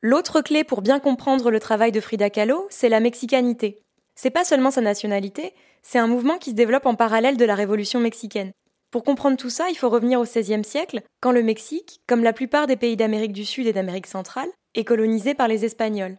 L'autre 0.03 0.43
clé 0.43 0.65
pour 0.65 0.83
bien 0.83 1.01
comprendre 1.01 1.51
le 1.51 1.59
travail 1.59 1.91
de 1.91 2.01
Frida 2.01 2.29
Kahlo, 2.29 2.67
c'est 2.69 2.91
la 2.91 3.01
mexicanité. 3.01 3.81
C'est 4.15 4.31
pas 4.31 4.45
seulement 4.45 4.71
sa 4.71 4.83
nationalité, 4.83 5.55
c'est 5.83 5.99
un 5.99 6.07
mouvement 6.07 6.39
qui 6.39 6.51
se 6.51 6.55
développe 6.55 6.87
en 6.87 6.95
parallèle 6.95 7.37
de 7.37 7.45
la 7.45 7.55
révolution 7.55 8.01
mexicaine. 8.01 8.53
Pour 8.91 9.03
comprendre 9.03 9.37
tout 9.37 9.51
ça, 9.51 9.71
il 9.71 9.75
faut 9.75 9.89
revenir 9.89 10.21
au 10.21 10.25
XVIe 10.25 10.63
siècle, 10.63 11.03
quand 11.21 11.33
le 11.33 11.43
Mexique, 11.43 12.01
comme 12.07 12.23
la 12.23 12.33
plupart 12.33 12.69
des 12.69 12.77
pays 12.77 12.97
d'Amérique 12.97 13.33
du 13.33 13.45
Sud 13.45 13.67
et 13.67 13.73
d'Amérique 13.73 14.07
centrale, 14.07 14.49
est 14.75 14.85
colonisé 14.85 15.35
par 15.35 15.49
les 15.49 15.65
Espagnols. 15.65 16.17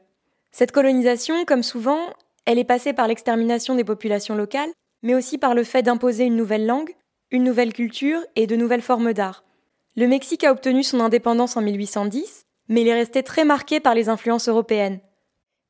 Cette 0.51 0.73
colonisation, 0.73 1.45
comme 1.45 1.63
souvent, 1.63 1.99
elle 2.45 2.59
est 2.59 2.65
passée 2.65 2.91
par 2.91 3.07
l'extermination 3.07 3.75
des 3.75 3.85
populations 3.85 4.35
locales, 4.35 4.71
mais 5.03 5.15
aussi 5.15 5.37
par 5.37 5.55
le 5.55 5.63
fait 5.63 5.83
d'imposer 5.83 6.25
une 6.25 6.35
nouvelle 6.35 6.65
langue, 6.65 6.93
une 7.31 7.43
nouvelle 7.43 7.71
culture 7.71 8.19
et 8.35 8.45
de 8.45 8.57
nouvelles 8.57 8.81
formes 8.81 9.13
d'art. 9.13 9.44
Le 9.97 10.09
Mexique 10.09 10.43
a 10.43 10.51
obtenu 10.51 10.83
son 10.83 10.99
indépendance 10.99 11.55
en 11.55 11.61
1810, 11.61 12.43
mais 12.67 12.81
il 12.81 12.87
est 12.89 12.93
resté 12.93 13.23
très 13.23 13.45
marqué 13.45 13.79
par 13.79 13.95
les 13.95 14.09
influences 14.09 14.49
européennes. 14.49 14.99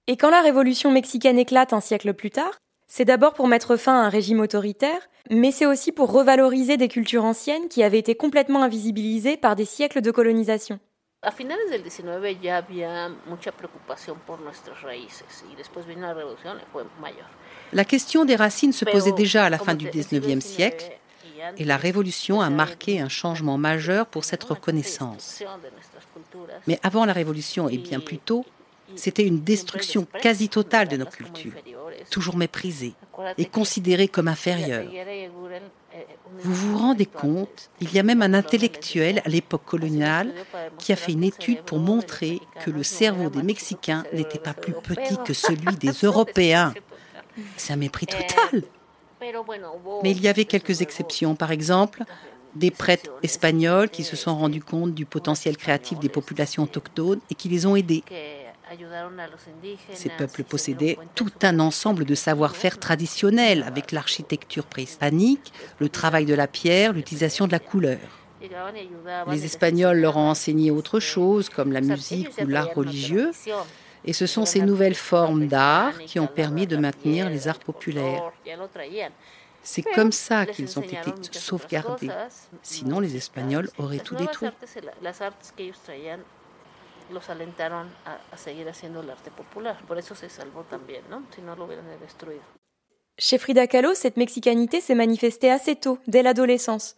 Et 0.07 0.17
quand 0.17 0.31
la 0.31 0.41
révolution 0.41 0.89
mexicaine 0.89 1.37
éclate 1.37 1.73
un 1.73 1.79
siècle 1.79 2.11
plus 2.15 2.31
tard, 2.31 2.57
c'est 2.87 3.05
d'abord 3.05 3.35
pour 3.35 3.47
mettre 3.47 3.75
fin 3.75 3.93
à 3.93 4.05
un 4.05 4.09
régime 4.09 4.39
autoritaire, 4.39 5.09
mais 5.29 5.51
c'est 5.51 5.67
aussi 5.67 5.91
pour 5.91 6.11
revaloriser 6.11 6.75
des 6.75 6.87
cultures 6.87 7.23
anciennes 7.23 7.67
qui 7.67 7.83
avaient 7.83 7.99
été 7.99 8.15
complètement 8.15 8.63
invisibilisées 8.63 9.37
par 9.37 9.55
des 9.55 9.65
siècles 9.65 10.01
de 10.01 10.09
colonisation. 10.09 10.79
A 11.21 11.31
finales 11.31 11.69
del 11.69 11.83
19 11.83 12.39
ya 12.41 12.57
había 12.57 13.09
mucha 13.27 13.51
preocupación 13.51 14.17
por 14.25 14.39
nuestras 14.41 14.81
raíces 14.81 15.43
y 15.51 15.55
después 15.55 15.85
vino 15.85 16.01
la 16.01 16.13
revolución 16.15 16.57
y 16.57 16.65
fue 16.71 16.83
mayor. 16.99 17.25
La 17.73 17.85
question 17.85 18.25
des 18.25 18.35
racines 18.35 18.73
se 18.73 18.85
posait 18.85 19.11
déjà 19.11 19.45
à 19.45 19.49
la 19.51 19.59
fin 19.59 19.75
du 19.75 19.87
19e 19.87 20.41
siècle, 20.41 20.99
et 21.57 21.65
la 21.65 21.77
Révolution 21.77 22.41
a 22.41 22.49
marqué 22.49 22.99
un 22.99 23.09
changement 23.09 23.57
majeur 23.57 24.05
pour 24.05 24.23
cette 24.23 24.43
reconnaissance. 24.43 25.43
Mais 26.67 26.79
avant 26.83 27.05
la 27.05 27.13
Révolution 27.13 27.69
et 27.69 27.77
bien 27.77 27.99
plus 27.99 28.19
tôt, 28.19 28.45
c'était 28.95 29.25
une 29.25 29.41
destruction 29.41 30.07
quasi 30.21 30.49
totale 30.49 30.87
de 30.87 30.97
nos 30.97 31.05
cultures, 31.05 31.53
toujours 32.09 32.37
méprisées 32.37 32.93
et 33.37 33.45
considérées 33.45 34.07
comme 34.07 34.27
inférieures. 34.27 34.89
Vous 36.39 36.53
vous 36.53 36.77
rendez 36.77 37.05
compte, 37.05 37.69
il 37.79 37.93
y 37.93 37.99
a 37.99 38.03
même 38.03 38.21
un 38.21 38.33
intellectuel 38.33 39.21
à 39.25 39.29
l'époque 39.29 39.63
coloniale 39.65 40.33
qui 40.77 40.91
a 40.91 40.95
fait 40.95 41.13
une 41.13 41.23
étude 41.23 41.61
pour 41.61 41.79
montrer 41.79 42.41
que 42.63 42.69
le 42.69 42.83
cerveau 42.83 43.29
des 43.29 43.43
Mexicains 43.43 44.03
n'était 44.13 44.39
pas 44.39 44.53
plus 44.53 44.73
petit 44.73 45.17
que 45.25 45.33
celui 45.33 45.75
des 45.77 45.91
Européens. 46.03 46.73
C'est 47.57 47.73
un 47.73 47.77
mépris 47.77 48.07
total. 48.07 48.63
Mais 50.03 50.11
il 50.11 50.21
y 50.21 50.27
avait 50.27 50.45
quelques 50.45 50.81
exceptions. 50.81 51.35
Par 51.35 51.51
exemple, 51.51 52.03
des 52.55 52.71
prêtres 52.71 53.11
espagnols 53.23 53.89
qui 53.89 54.03
se 54.03 54.15
sont 54.15 54.35
rendus 54.35 54.63
compte 54.63 54.93
du 54.93 55.05
potentiel 55.05 55.57
créatif 55.57 55.99
des 55.99 56.09
populations 56.09 56.63
autochtones 56.63 57.19
et 57.29 57.35
qui 57.35 57.49
les 57.49 57.65
ont 57.65 57.75
aidés. 57.75 58.03
Ces 59.93 60.09
peuples 60.09 60.43
possédaient 60.43 60.97
tout 61.13 61.31
un 61.43 61.59
ensemble 61.59 62.05
de 62.05 62.15
savoir-faire 62.15 62.79
traditionnels 62.79 63.63
avec 63.63 63.91
l'architecture 63.91 64.65
préhispanique, 64.65 65.53
le 65.79 65.89
travail 65.89 66.25
de 66.25 66.33
la 66.33 66.47
pierre, 66.47 66.93
l'utilisation 66.93 67.45
de 67.45 67.51
la 67.51 67.59
couleur. 67.59 67.99
Les 69.31 69.45
Espagnols 69.45 69.99
leur 69.99 70.17
ont 70.17 70.29
enseigné 70.29 70.71
autre 70.71 70.99
chose, 70.99 71.49
comme 71.49 71.71
la 71.71 71.81
musique 71.81 72.29
ou 72.41 72.47
l'art 72.47 72.73
religieux, 72.73 73.31
et 74.05 74.13
ce 74.13 74.27
sont 74.27 74.45
ces 74.45 74.61
nouvelles 74.61 74.95
formes 74.95 75.47
d'art 75.47 75.97
qui 76.05 76.19
ont 76.19 76.27
permis 76.27 76.67
de 76.67 76.77
maintenir 76.77 77.29
les 77.29 77.47
arts 77.47 77.59
populaires. 77.59 78.31
C'est 79.63 79.81
comme 79.81 80.11
ça 80.11 80.45
qu'ils 80.45 80.77
ont 80.77 80.83
été 80.83 81.11
sauvegardés. 81.31 82.09
Sinon, 82.61 82.99
les 82.99 83.15
Espagnols 83.15 83.69
auraient 83.79 83.97
tout 83.97 84.15
détruit. 84.15 84.49
Chez 93.17 93.37
Frida 93.37 93.67
Kahlo, 93.67 93.93
cette 93.93 94.17
mexicanité 94.17 94.81
s'est 94.81 94.95
manifestée 94.95 95.51
assez 95.51 95.75
tôt, 95.75 95.97
dès 96.07 96.21
l'adolescence, 96.21 96.95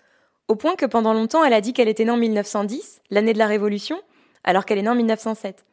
au 0.48 0.56
point 0.56 0.76
que 0.76 0.86
pendant 0.86 1.14
longtemps 1.14 1.44
elle 1.44 1.54
a 1.54 1.62
dit 1.62 1.74
qu'elle 1.74 1.90
était 1.90 2.06
née 2.06 2.12
en 2.12 2.18
1910, 2.18 3.02
l'année 3.12 3.34
de 3.34 3.38
la 3.38 3.48
Révolution, 3.48 4.02
alors 4.44 4.66
qu'elle 4.66 4.80
est 4.80 4.84
née 4.84 4.90
en 4.90 4.96
1907. 4.96 5.67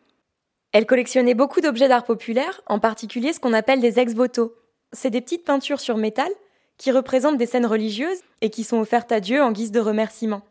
Elle 0.74 0.86
collectionnait 0.86 1.34
beaucoup 1.34 1.60
d'objets 1.60 1.86
d'art 1.86 2.02
populaire, 2.02 2.60
en 2.66 2.80
particulier 2.80 3.32
ce 3.32 3.38
qu'on 3.38 3.52
appelle 3.52 3.80
des 3.80 4.00
ex-voto. 4.00 4.56
C'est 4.90 5.08
des 5.08 5.20
petites 5.20 5.44
peintures 5.44 5.78
sur 5.78 5.96
métal 5.96 6.30
qui 6.78 6.90
représentent 6.90 7.38
des 7.38 7.46
scènes 7.46 7.64
religieuses 7.64 8.18
et 8.40 8.50
qui 8.50 8.64
sont 8.64 8.78
offertes 8.78 9.12
à 9.12 9.20
Dieu 9.20 9.40
en 9.40 9.52
guise 9.52 9.70
de 9.70 9.78
remerciement. 9.78 10.42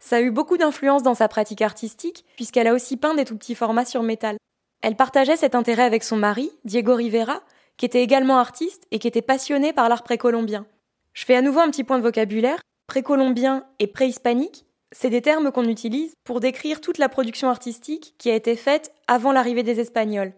Ça 0.00 0.16
a 0.16 0.20
eu 0.22 0.30
beaucoup 0.30 0.56
d'influence 0.56 1.02
dans 1.02 1.14
sa 1.14 1.28
pratique 1.28 1.60
artistique, 1.60 2.24
puisqu'elle 2.36 2.68
a 2.68 2.72
aussi 2.72 2.96
peint 2.96 3.14
des 3.14 3.26
tout 3.26 3.36
petits 3.36 3.54
formats 3.54 3.84
sur 3.84 4.02
métal. 4.02 4.38
Elle 4.80 4.96
partageait 4.96 5.36
cet 5.36 5.54
intérêt 5.54 5.84
avec 5.84 6.04
son 6.04 6.16
mari, 6.16 6.50
Diego 6.64 6.94
Rivera, 6.94 7.42
qui 7.76 7.84
était 7.84 8.02
également 8.02 8.38
artiste 8.38 8.86
et 8.92 8.98
qui 8.98 9.08
était 9.08 9.20
passionné 9.20 9.74
par 9.74 9.90
l'art 9.90 10.04
précolombien. 10.04 10.64
Je 11.12 11.26
fais 11.26 11.36
à 11.36 11.42
nouveau 11.42 11.60
un 11.60 11.70
petit 11.70 11.84
point 11.84 11.98
de 11.98 12.02
vocabulaire. 12.02 12.60
Précolombien 12.86 13.66
et 13.78 13.88
préhispanique, 13.88 14.64
c'est 14.92 15.10
des 15.10 15.22
termes 15.22 15.50
qu'on 15.50 15.68
utilise 15.68 16.14
pour 16.24 16.40
décrire 16.40 16.80
toute 16.80 16.98
la 16.98 17.08
production 17.08 17.48
artistique 17.48 18.14
qui 18.18 18.30
a 18.30 18.34
été 18.34 18.56
faite 18.56 18.92
avant 19.06 19.32
l'arrivée 19.32 19.62
des 19.62 19.80
Espagnols. 19.80 20.32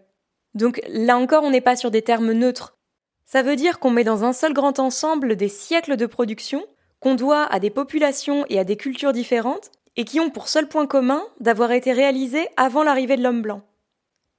Donc 0.55 0.81
là 0.87 1.17
encore, 1.17 1.43
on 1.43 1.51
n'est 1.51 1.61
pas 1.61 1.75
sur 1.75 1.91
des 1.91 2.01
termes 2.01 2.31
neutres. 2.31 2.77
Ça 3.25 3.43
veut 3.43 3.55
dire 3.55 3.79
qu'on 3.79 3.91
met 3.91 4.03
dans 4.03 4.23
un 4.23 4.33
seul 4.33 4.53
grand 4.53 4.79
ensemble 4.79 5.35
des 5.35 5.49
siècles 5.49 5.97
de 5.97 6.05
production 6.07 6.65
qu'on 6.99 7.15
doit 7.15 7.45
à 7.45 7.59
des 7.59 7.69
populations 7.69 8.45
et 8.49 8.59
à 8.59 8.63
des 8.63 8.75
cultures 8.75 9.13
différentes 9.13 9.71
et 9.95 10.05
qui 10.05 10.19
ont 10.19 10.29
pour 10.29 10.47
seul 10.47 10.67
point 10.67 10.87
commun 10.87 11.23
d'avoir 11.39 11.71
été 11.71 11.93
réalisées 11.93 12.47
avant 12.57 12.83
l'arrivée 12.83 13.17
de 13.17 13.23
l'homme 13.23 13.41
blanc. 13.41 13.61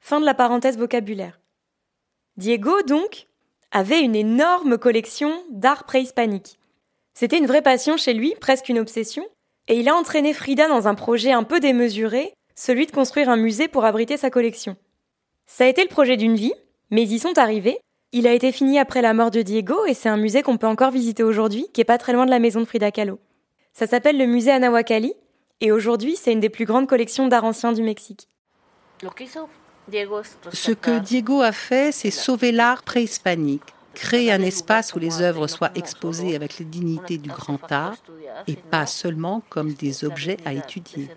Fin 0.00 0.20
de 0.20 0.24
la 0.24 0.34
parenthèse 0.34 0.78
vocabulaire. 0.78 1.40
Diego, 2.36 2.82
donc, 2.82 3.28
avait 3.70 4.00
une 4.00 4.16
énorme 4.16 4.78
collection 4.78 5.32
d'art 5.50 5.84
préhispanique. 5.84 6.58
C'était 7.14 7.38
une 7.38 7.46
vraie 7.46 7.62
passion 7.62 7.96
chez 7.96 8.14
lui, 8.14 8.34
presque 8.40 8.68
une 8.68 8.78
obsession, 8.78 9.26
et 9.70 9.78
il 9.78 9.88
a 9.88 9.94
entraîné 9.94 10.34
Frida 10.34 10.68
dans 10.68 10.88
un 10.88 10.96
projet 10.96 11.30
un 11.30 11.44
peu 11.44 11.60
démesuré, 11.60 12.34
celui 12.56 12.86
de 12.86 12.90
construire 12.90 13.30
un 13.30 13.36
musée 13.36 13.68
pour 13.68 13.84
abriter 13.84 14.16
sa 14.16 14.28
collection. 14.28 14.76
Ça 15.46 15.64
a 15.64 15.68
été 15.68 15.82
le 15.82 15.88
projet 15.88 16.16
d'une 16.16 16.34
vie, 16.34 16.52
mais 16.90 17.02
ils 17.02 17.12
y 17.12 17.18
sont 17.20 17.38
arrivés, 17.38 17.78
il 18.10 18.26
a 18.26 18.32
été 18.32 18.50
fini 18.50 18.80
après 18.80 19.00
la 19.00 19.14
mort 19.14 19.30
de 19.30 19.42
Diego 19.42 19.86
et 19.86 19.94
c'est 19.94 20.08
un 20.08 20.16
musée 20.16 20.42
qu'on 20.42 20.56
peut 20.56 20.66
encore 20.66 20.90
visiter 20.90 21.22
aujourd'hui, 21.22 21.68
qui 21.72 21.80
est 21.80 21.84
pas 21.84 21.98
très 21.98 22.12
loin 22.12 22.26
de 22.26 22.30
la 22.30 22.40
maison 22.40 22.58
de 22.58 22.64
Frida 22.64 22.90
Kahlo. 22.90 23.20
Ça 23.72 23.86
s'appelle 23.86 24.18
le 24.18 24.26
musée 24.26 24.50
Anahuacalli 24.50 25.14
et 25.60 25.70
aujourd'hui 25.70 26.16
c'est 26.16 26.32
une 26.32 26.40
des 26.40 26.48
plus 26.48 26.64
grandes 26.64 26.88
collections 26.88 27.28
d'art 27.28 27.44
ancien 27.44 27.72
du 27.72 27.84
Mexique. 27.84 28.26
Ce 30.52 30.72
que 30.72 30.98
Diego 30.98 31.42
a 31.42 31.52
fait, 31.52 31.92
c'est 31.92 32.10
sauver 32.10 32.50
l'art 32.50 32.82
préhispanique, 32.82 33.62
créer 34.00 34.32
un 34.32 34.40
espace 34.40 34.94
où 34.94 34.98
les 34.98 35.20
œuvres 35.20 35.46
soient 35.46 35.72
exposées 35.74 36.34
avec 36.34 36.58
les 36.58 36.64
dignités 36.64 37.18
du 37.18 37.28
grand 37.28 37.70
art 37.70 37.98
et 38.46 38.56
pas 38.56 38.86
seulement 38.86 39.42
comme 39.50 39.74
des 39.74 40.04
objets 40.04 40.38
à 40.46 40.54
étudier. 40.54 41.10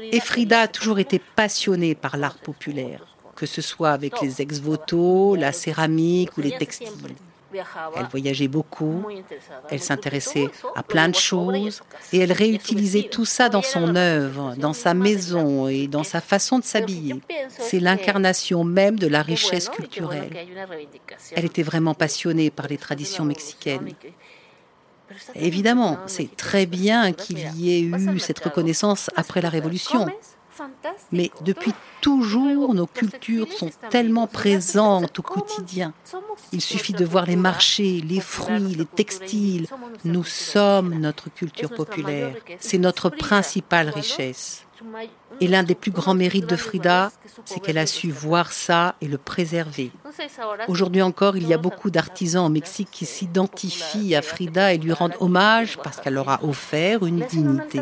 Et 0.00 0.20
Frida 0.20 0.62
a 0.62 0.68
toujours 0.68 0.98
été 0.98 1.20
passionnée 1.20 1.94
par 1.94 2.16
l'art 2.16 2.38
populaire 2.38 3.06
que 3.40 3.46
ce 3.46 3.62
soit 3.62 3.92
avec 3.92 4.20
les 4.20 4.42
ex-voto, 4.42 5.34
la 5.34 5.52
céramique 5.52 6.36
ou 6.36 6.42
les 6.42 6.58
textiles. 6.58 7.16
Elle 7.96 8.06
voyageait 8.10 8.48
beaucoup, 8.48 9.04
elle 9.70 9.80
s'intéressait 9.80 10.48
à 10.74 10.82
plein 10.82 11.08
de 11.08 11.14
choses 11.14 11.82
et 12.12 12.18
elle 12.18 12.32
réutilisait 12.32 13.08
tout 13.10 13.24
ça 13.24 13.48
dans 13.48 13.62
son 13.62 13.96
œuvre, 13.96 14.54
dans 14.56 14.72
sa 14.72 14.94
maison 14.94 15.68
et 15.68 15.86
dans 15.86 16.04
sa 16.04 16.20
façon 16.20 16.58
de 16.58 16.64
s'habiller. 16.64 17.20
C'est 17.48 17.80
l'incarnation 17.80 18.64
même 18.64 18.98
de 18.98 19.06
la 19.06 19.22
richesse 19.22 19.68
culturelle. 19.68 20.30
Elle 21.32 21.44
était 21.44 21.62
vraiment 21.62 21.94
passionnée 21.94 22.50
par 22.50 22.68
les 22.68 22.78
traditions 22.78 23.24
mexicaines. 23.24 23.94
Évidemment, 25.34 25.98
c'est 26.06 26.36
très 26.36 26.66
bien 26.66 27.12
qu'il 27.12 27.38
y 27.56 27.72
ait 27.72 27.80
eu 27.80 28.18
cette 28.18 28.38
reconnaissance 28.38 29.10
après 29.16 29.40
la 29.40 29.48
Révolution. 29.48 30.06
Mais 31.12 31.30
depuis 31.42 31.72
toujours, 32.00 32.74
nos 32.74 32.86
cultures 32.86 33.50
sont 33.52 33.70
tellement 33.90 34.26
présentes 34.26 35.18
au 35.18 35.22
quotidien. 35.22 35.92
Il 36.52 36.60
suffit 36.60 36.92
de 36.92 37.04
voir 37.04 37.26
les 37.26 37.36
marchés, 37.36 38.00
les 38.00 38.20
fruits, 38.20 38.74
les 38.74 38.86
textiles. 38.86 39.66
Nous 40.04 40.24
sommes 40.24 40.94
notre 40.94 41.30
culture 41.30 41.70
populaire. 41.70 42.34
C'est 42.58 42.78
notre 42.78 43.10
principale 43.10 43.90
richesse. 43.90 44.66
Et 45.40 45.48
l'un 45.48 45.62
des 45.62 45.74
plus 45.74 45.90
grands 45.90 46.14
mérites 46.14 46.48
de 46.48 46.56
Frida, 46.56 47.12
c'est 47.44 47.60
qu'elle 47.60 47.78
a 47.78 47.86
su 47.86 48.10
voir 48.10 48.52
ça 48.52 48.94
et 49.00 49.08
le 49.08 49.18
préserver. 49.18 49.90
Aujourd'hui 50.68 51.02
encore, 51.02 51.36
il 51.36 51.46
y 51.46 51.54
a 51.54 51.58
beaucoup 51.58 51.90
d'artisans 51.90 52.46
au 52.46 52.48
Mexique 52.48 52.90
qui 52.90 53.06
s'identifient 53.06 54.14
à 54.14 54.22
Frida 54.22 54.74
et 54.74 54.78
lui 54.78 54.92
rendent 54.92 55.16
hommage 55.20 55.78
parce 55.78 56.00
qu'elle 56.00 56.14
leur 56.14 56.28
a 56.28 56.40
offert 56.44 57.06
une 57.06 57.20
dignité. 57.20 57.80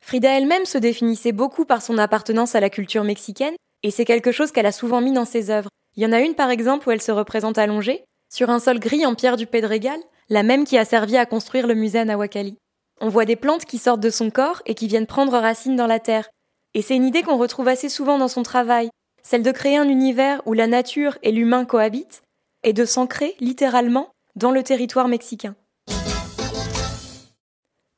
Frida 0.00 0.36
elle-même 0.36 0.64
se 0.64 0.78
définissait 0.78 1.32
beaucoup 1.32 1.64
par 1.64 1.80
son 1.80 1.96
appartenance 1.98 2.54
à 2.54 2.60
la 2.60 2.70
culture 2.70 3.04
mexicaine, 3.04 3.54
et 3.84 3.90
c'est 3.90 4.04
quelque 4.04 4.32
chose 4.32 4.50
qu'elle 4.52 4.66
a 4.66 4.72
souvent 4.72 5.00
mis 5.00 5.12
dans 5.12 5.24
ses 5.24 5.50
œuvres. 5.50 5.68
Il 5.96 6.02
y 6.02 6.06
en 6.06 6.12
a 6.12 6.20
une 6.20 6.34
par 6.34 6.50
exemple 6.50 6.88
où 6.88 6.90
elle 6.90 7.02
se 7.02 7.12
représente 7.12 7.58
allongée, 7.58 8.04
sur 8.28 8.50
un 8.50 8.58
sol 8.58 8.78
gris 8.78 9.06
en 9.06 9.14
pierre 9.14 9.36
du 9.36 9.46
Pedregal, 9.46 9.98
la 10.32 10.42
même 10.42 10.64
qui 10.64 10.78
a 10.78 10.86
servi 10.86 11.18
à 11.18 11.26
construire 11.26 11.66
le 11.66 11.74
musée 11.74 11.98
à. 11.98 12.56
On 13.02 13.10
voit 13.10 13.26
des 13.26 13.36
plantes 13.36 13.66
qui 13.66 13.76
sortent 13.76 14.00
de 14.00 14.08
son 14.08 14.30
corps 14.30 14.62
et 14.64 14.74
qui 14.74 14.88
viennent 14.88 15.06
prendre 15.06 15.38
racine 15.38 15.76
dans 15.76 15.86
la 15.86 16.00
terre. 16.00 16.30
Et 16.72 16.80
c'est 16.80 16.96
une 16.96 17.04
idée 17.04 17.22
qu'on 17.22 17.36
retrouve 17.36 17.68
assez 17.68 17.90
souvent 17.90 18.16
dans 18.16 18.28
son 18.28 18.42
travail, 18.42 18.88
celle 19.22 19.42
de 19.42 19.52
créer 19.52 19.76
un 19.76 19.90
univers 19.90 20.40
où 20.46 20.54
la 20.54 20.66
nature 20.66 21.18
et 21.22 21.32
l'humain 21.32 21.66
cohabitent, 21.66 22.22
et 22.62 22.72
de 22.72 22.86
s'ancrer, 22.86 23.36
littéralement, 23.40 24.08
dans 24.34 24.52
le 24.52 24.62
territoire 24.62 25.06
mexicain. 25.06 25.54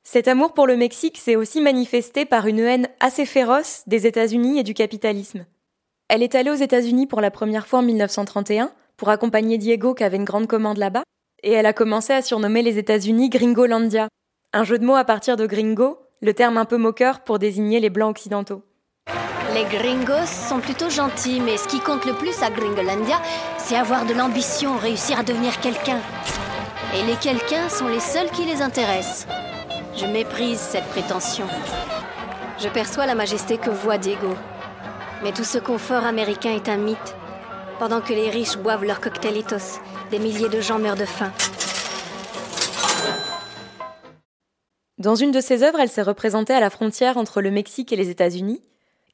Cet 0.03 0.27
amour 0.27 0.55
pour 0.55 0.67
le 0.67 0.77
Mexique 0.77 1.19
s'est 1.19 1.37
aussi 1.37 1.61
manifesté 1.61 2.25
par 2.25 2.49
une 2.49 2.59
haine 2.59 2.89
assez 2.99 3.27
féroce 3.27 3.85
des 3.87 4.09
États-Unis 4.09 4.59
et 4.59 4.65
du 4.65 4.75
capitalisme. 4.75 5.47
Elle 6.09 6.25
est 6.25 6.35
allée 6.35 6.51
aux 6.51 6.55
États-Unis 6.55 7.07
pour 7.07 7.21
la 7.21 7.31
première 7.31 7.69
fois 7.69 7.79
en 7.79 7.83
1931 7.83 8.73
pour 8.97 9.09
accompagner 9.11 9.57
Diego 9.57 9.95
qui 9.95 10.03
avait 10.03 10.17
une 10.17 10.25
grande 10.25 10.49
commande 10.49 10.79
là-bas, 10.79 11.05
et 11.45 11.53
elle 11.53 11.67
a 11.67 11.75
commencé 11.75 12.13
à 12.13 12.23
surnommer 12.23 12.63
les 12.63 12.79
États-Unis 12.79 13.29
Gringolandia, 13.29 14.09
un 14.55 14.65
jeu 14.65 14.79
de 14.79 14.85
mots 14.85 14.97
à 14.97 15.05
partir 15.05 15.37
de 15.37 15.47
gringo, 15.47 15.99
le 16.23 16.33
terme 16.33 16.57
un 16.57 16.65
peu 16.65 16.79
moqueur 16.79 17.21
pour 17.21 17.39
désigner 17.39 17.81
les 17.81 17.91
blancs 17.91 18.11
occidentaux. 18.11 18.63
Les 19.53 19.65
gringos 19.65 20.27
sont 20.27 20.59
plutôt 20.59 20.89
gentils, 20.89 21.41
mais 21.41 21.59
ce 21.59 21.69
qui 21.69 21.81
compte 21.81 22.07
le 22.07 22.15
plus 22.15 22.43
à 22.43 22.51
Gringolandia, 22.51 23.21
c'est 23.59 23.77
avoir 23.77 24.07
de 24.07 24.15
l'ambition, 24.15 24.79
réussir 24.79 25.19
à 25.19 25.23
devenir 25.23 25.61
quelqu'un. 25.61 26.01
Et 26.97 27.05
les 27.05 27.17
quelqu'un 27.17 27.69
sont 27.69 27.89
les 27.89 28.01
seuls 28.01 28.31
qui 28.31 28.47
les 28.47 28.63
intéressent. 28.63 29.29
Je 29.97 30.07
méprise 30.07 30.59
cette 30.59 30.87
prétention. 30.87 31.47
Je 32.59 32.69
perçois 32.69 33.07
la 33.07 33.15
majesté 33.15 33.59
que 33.59 33.71
voit 33.71 33.99
Diego. 33.99 34.35
Mais 35.23 35.33
tout 35.33 35.45
ce 35.45 35.59
confort 35.59 36.05
américain 36.05 36.53
est 36.53 36.69
un 36.69 36.79
mythe. 36.79 37.15
Pendant 37.79 38.01
que 38.01 38.13
les 38.13 38.31
riches 38.31 38.57
boivent 38.57 38.85
leurs 38.85 39.01
cocktailitos 39.01 39.79
Des 40.11 40.19
milliers 40.19 40.51
de 40.51 40.61
gens 40.61 40.79
meurent 40.79 40.97
de 40.97 41.07
faim. 41.07 41.33
Dans 44.99 45.15
une 45.15 45.31
de 45.31 45.41
ses 45.41 45.63
œuvres, 45.63 45.81
elle 45.81 45.89
s'est 45.89 46.03
représentée 46.03 46.53
à 46.53 46.61
la 46.61 46.71
frontière 46.71 47.17
entre 47.17 47.41
le 47.41 47.51
Mexique 47.51 47.93
et 47.93 47.97
les 47.97 48.11
États-Unis, 48.11 48.63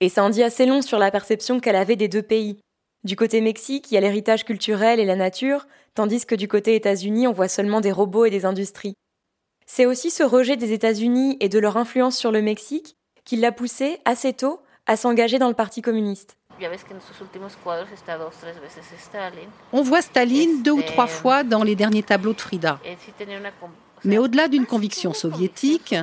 et 0.01 0.09
ça 0.09 0.25
en 0.25 0.31
dit 0.31 0.43
assez 0.43 0.67
long 0.67 0.83
sur 0.83 0.99
la 0.99 1.11
perception 1.11 1.61
qu'elle 1.61 1.77
avait 1.77 1.97
des 1.97 2.09
deux 2.09 2.23
pays. 2.23 2.59
Du 3.05 3.17
côté 3.17 3.41
Mexique, 3.41 3.91
il 3.91 3.95
y 3.95 3.97
a 3.97 4.01
l'héritage 4.01 4.45
culturel 4.45 4.99
et 4.99 5.05
la 5.05 5.17
nature, 5.17 5.67
tandis 5.95 6.27
que 6.27 6.35
du 6.35 6.49
côté 6.49 6.75
États-Unis, 6.75 7.29
on 7.29 7.33
voit 7.33 7.49
seulement 7.49 7.81
des 7.81 7.93
robots 7.93 8.25
et 8.25 8.31
des 8.31 8.45
industries. 8.45 8.95
C'est 9.67 9.87
aussi 9.87 10.11
ce 10.11 10.25
rejet 10.25 10.57
des 10.57 10.73
États-Unis 10.73 11.37
et 11.41 11.49
de 11.49 11.59
leur 11.61 11.77
influence 11.77 12.19
sur 12.19 12.33
le 12.33 12.43
Mexique 12.43 12.97
qui 13.25 13.37
l'a 13.37 13.53
poussée 13.53 14.01
assez 14.05 14.33
tôt 14.33 14.61
à 14.87 14.97
s'engager 14.97 15.39
dans 15.39 15.49
le 15.49 15.55
Parti 15.55 15.83
communiste. 15.83 16.40
On 19.73 19.83
voit 19.83 20.03
Staline 20.03 20.63
deux 20.63 20.73
ou 20.73 20.83
trois 20.83 21.07
fois 21.07 21.45
dans 21.45 21.63
les 21.63 21.77
derniers 21.77 22.03
tableaux 22.03 22.33
de 22.33 22.41
Frida. 22.41 22.79
Mais 24.05 24.19
au-delà 24.19 24.49
d'une 24.49 24.67
conviction 24.67 25.13
soviétique, 25.13 25.95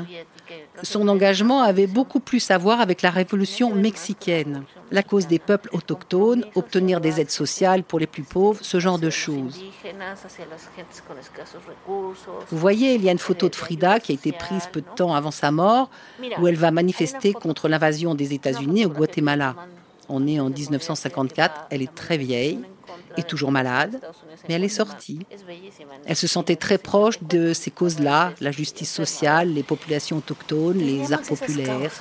son 0.84 1.08
engagement 1.08 1.62
avait 1.62 1.88
beaucoup 1.88 2.20
plus 2.20 2.52
à 2.52 2.58
voir 2.58 2.80
avec 2.80 3.02
la 3.02 3.10
révolution 3.10 3.74
mexicaine, 3.74 4.64
la 4.92 5.04
cause 5.04 5.28
des 5.28 5.40
peuples 5.40 5.70
autochtones, 5.74 6.46
obtenir 6.56 7.02
des 7.02 7.20
aides 7.20 7.32
sociales 7.32 7.84
pour 7.84 8.00
les 8.00 8.08
plus 8.08 8.24
pauvres, 8.24 8.60
ce 8.64 8.80
genre 8.80 9.00
de 9.00 9.10
choses. 9.10 9.64
Vous 12.52 12.58
voyez, 12.58 12.96
il 12.96 13.04
y 13.04 13.10
a 13.10 13.12
une 13.12 13.18
photo 13.18 13.50
de 13.50 13.56
Frida 13.56 14.00
qui 14.00 14.12
a 14.12 14.16
été 14.16 14.32
prise 14.32 14.70
peu 14.72 14.82
de 14.82 14.90
temps 14.96 15.16
avant 15.16 15.32
sa 15.32 15.52
mort, 15.52 15.90
où 16.40 16.48
elle 16.48 16.56
va 16.56 16.72
manifester 16.72 17.34
contre 17.34 17.68
l'invasion 17.68 18.14
des 18.14 18.34
États-Unis 18.34 18.86
au 18.86 18.90
Guatemala. 18.90 19.56
On 20.10 20.28
est 20.28 20.40
en 20.40 20.50
1954, 20.50 21.68
elle 21.70 21.82
est 21.82 21.94
très 21.94 22.18
vieille, 22.18 22.60
est 23.18 23.28
toujours 23.28 23.52
malade, 23.52 24.00
mais 24.48 24.56
elle 24.56 24.64
est 24.64 24.70
sortie. 24.70 25.20
Elle 26.06 26.16
se 26.16 26.28
sentait 26.28 26.56
très 26.56 26.78
proche 26.78 27.22
de 27.24 27.54
ces 27.54 27.72
causes-là, 27.72 28.34
la 28.40 28.52
justice 28.52 28.92
sociale, 28.92 29.54
les 29.54 29.64
populations 29.64 30.18
autochtones, 30.18 30.78
les 30.78 31.12
arts 31.14 31.22
populaires. 31.24 31.92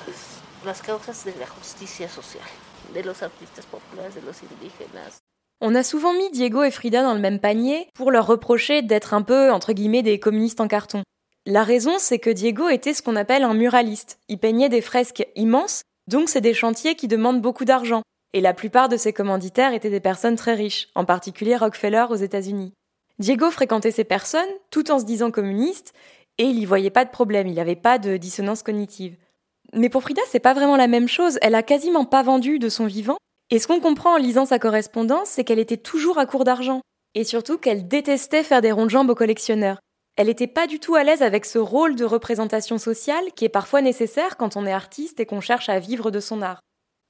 On 5.59 5.73
a 5.73 5.83
souvent 5.83 6.13
mis 6.13 6.29
Diego 6.31 6.63
et 6.63 6.71
Frida 6.71 7.01
dans 7.01 7.15
le 7.15 7.19
même 7.19 7.39
panier 7.39 7.87
pour 7.95 8.11
leur 8.11 8.27
reprocher 8.27 8.83
d'être 8.83 9.13
un 9.13 9.23
peu, 9.23 9.51
entre 9.51 9.73
guillemets, 9.73 10.03
des 10.03 10.19
communistes 10.19 10.61
en 10.61 10.67
carton. 10.67 11.01
La 11.47 11.63
raison, 11.63 11.95
c'est 11.97 12.19
que 12.19 12.29
Diego 12.29 12.67
était 12.69 12.93
ce 12.93 13.01
qu'on 13.01 13.15
appelle 13.15 13.43
un 13.43 13.53
muraliste. 13.53 14.19
Il 14.27 14.37
peignait 14.37 14.69
des 14.69 14.81
fresques 14.81 15.25
immenses, 15.35 15.81
donc 16.07 16.29
c'est 16.29 16.41
des 16.41 16.53
chantiers 16.53 16.95
qui 16.95 17.07
demandent 17.07 17.41
beaucoup 17.41 17.65
d'argent. 17.65 18.01
Et 18.33 18.41
la 18.41 18.53
plupart 18.53 18.89
de 18.89 18.97
ses 18.97 19.13
commanditaires 19.13 19.73
étaient 19.73 19.89
des 19.89 19.99
personnes 19.99 20.35
très 20.35 20.53
riches, 20.53 20.89
en 20.95 21.05
particulier 21.05 21.55
Rockefeller 21.55 22.05
aux 22.09 22.15
États-Unis. 22.15 22.73
Diego 23.19 23.49
fréquentait 23.49 23.91
ces 23.91 24.03
personnes 24.03 24.49
tout 24.69 24.91
en 24.91 24.99
se 24.99 25.05
disant 25.05 25.31
communiste, 25.31 25.93
et 26.37 26.43
il 26.43 26.59
y 26.59 26.65
voyait 26.65 26.91
pas 26.91 27.05
de 27.05 27.09
problème, 27.09 27.47
il 27.47 27.53
n'y 27.53 27.59
avait 27.59 27.75
pas 27.75 27.97
de 27.97 28.17
dissonance 28.17 28.63
cognitive. 28.63 29.15
Mais 29.73 29.89
pour 29.89 30.03
Frida, 30.03 30.21
c'est 30.27 30.39
pas 30.39 30.53
vraiment 30.53 30.77
la 30.77 30.87
même 30.87 31.07
chose, 31.07 31.39
elle 31.41 31.55
a 31.55 31.63
quasiment 31.63 32.05
pas 32.05 32.21
vendu 32.21 32.59
de 32.59 32.69
son 32.69 32.85
vivant, 32.85 33.17
et 33.49 33.59
ce 33.59 33.67
qu'on 33.67 33.79
comprend 33.79 34.13
en 34.13 34.17
lisant 34.17 34.45
sa 34.45 34.59
correspondance, 34.59 35.29
c'est 35.29 35.43
qu'elle 35.43 35.59
était 35.59 35.77
toujours 35.77 36.19
à 36.19 36.25
court 36.25 36.43
d'argent, 36.43 36.81
et 37.15 37.23
surtout 37.23 37.57
qu'elle 37.57 37.87
détestait 37.87 38.43
faire 38.43 38.61
des 38.61 38.71
ronds 38.71 38.85
de 38.85 38.91
jambes 38.91 39.09
aux 39.09 39.15
collectionneurs. 39.15 39.79
Elle 40.17 40.27
n'était 40.27 40.47
pas 40.47 40.65
du 40.65 40.79
tout 40.79 40.95
à 40.95 41.03
l'aise 41.03 41.21
avec 41.21 41.45
ce 41.45 41.59
rôle 41.59 41.95
de 41.95 42.03
représentation 42.03 42.79
sociale 42.79 43.23
qui 43.35 43.45
est 43.45 43.49
parfois 43.49 43.83
nécessaire 43.83 44.35
quand 44.35 44.57
on 44.57 44.65
est 44.65 44.73
artiste 44.73 45.19
et 45.19 45.27
qu'on 45.27 45.41
cherche 45.41 45.69
à 45.69 45.77
vivre 45.77 46.09
de 46.09 46.19
son 46.19 46.41
art. 46.41 46.59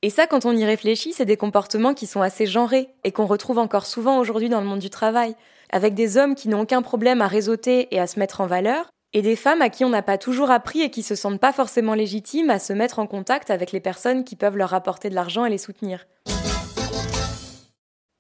Et 0.01 0.09
ça, 0.09 0.27
quand 0.27 0.45
on 0.45 0.55
y 0.55 0.65
réfléchit, 0.65 1.13
c'est 1.13 1.25
des 1.25 1.37
comportements 1.37 1.93
qui 1.93 2.05
sont 2.05 2.21
assez 2.21 2.45
genrés 2.45 2.89
et 3.05 3.13
qu'on 3.13 3.25
retrouve 3.25 3.59
encore 3.59 3.85
souvent 3.85 4.19
aujourd'hui 4.19 4.49
dans 4.49 4.59
le 4.59 4.67
monde 4.67 4.79
du 4.79 4.89
travail, 4.89 5.35
avec 5.71 5.93
des 5.93 6.17
hommes 6.17 6.35
qui 6.35 6.49
n'ont 6.49 6.61
aucun 6.61 6.81
problème 6.81 7.21
à 7.21 7.27
réseauter 7.27 7.87
et 7.95 7.99
à 7.99 8.07
se 8.07 8.19
mettre 8.19 8.41
en 8.41 8.45
valeur, 8.45 8.89
et 9.13 9.21
des 9.21 9.37
femmes 9.37 9.61
à 9.61 9.69
qui 9.69 9.85
on 9.85 9.89
n'a 9.89 10.01
pas 10.01 10.17
toujours 10.17 10.51
appris 10.51 10.81
et 10.81 10.91
qui 10.91 11.01
se 11.01 11.15
sentent 11.15 11.39
pas 11.39 11.53
forcément 11.53 11.93
légitimes 11.93 12.49
à 12.49 12.59
se 12.59 12.73
mettre 12.73 12.99
en 12.99 13.07
contact 13.07 13.49
avec 13.49 13.71
les 13.71 13.79
personnes 13.79 14.25
qui 14.25 14.35
peuvent 14.35 14.57
leur 14.57 14.73
apporter 14.73 15.09
de 15.09 15.15
l'argent 15.15 15.45
et 15.45 15.49
les 15.49 15.57
soutenir. 15.57 16.05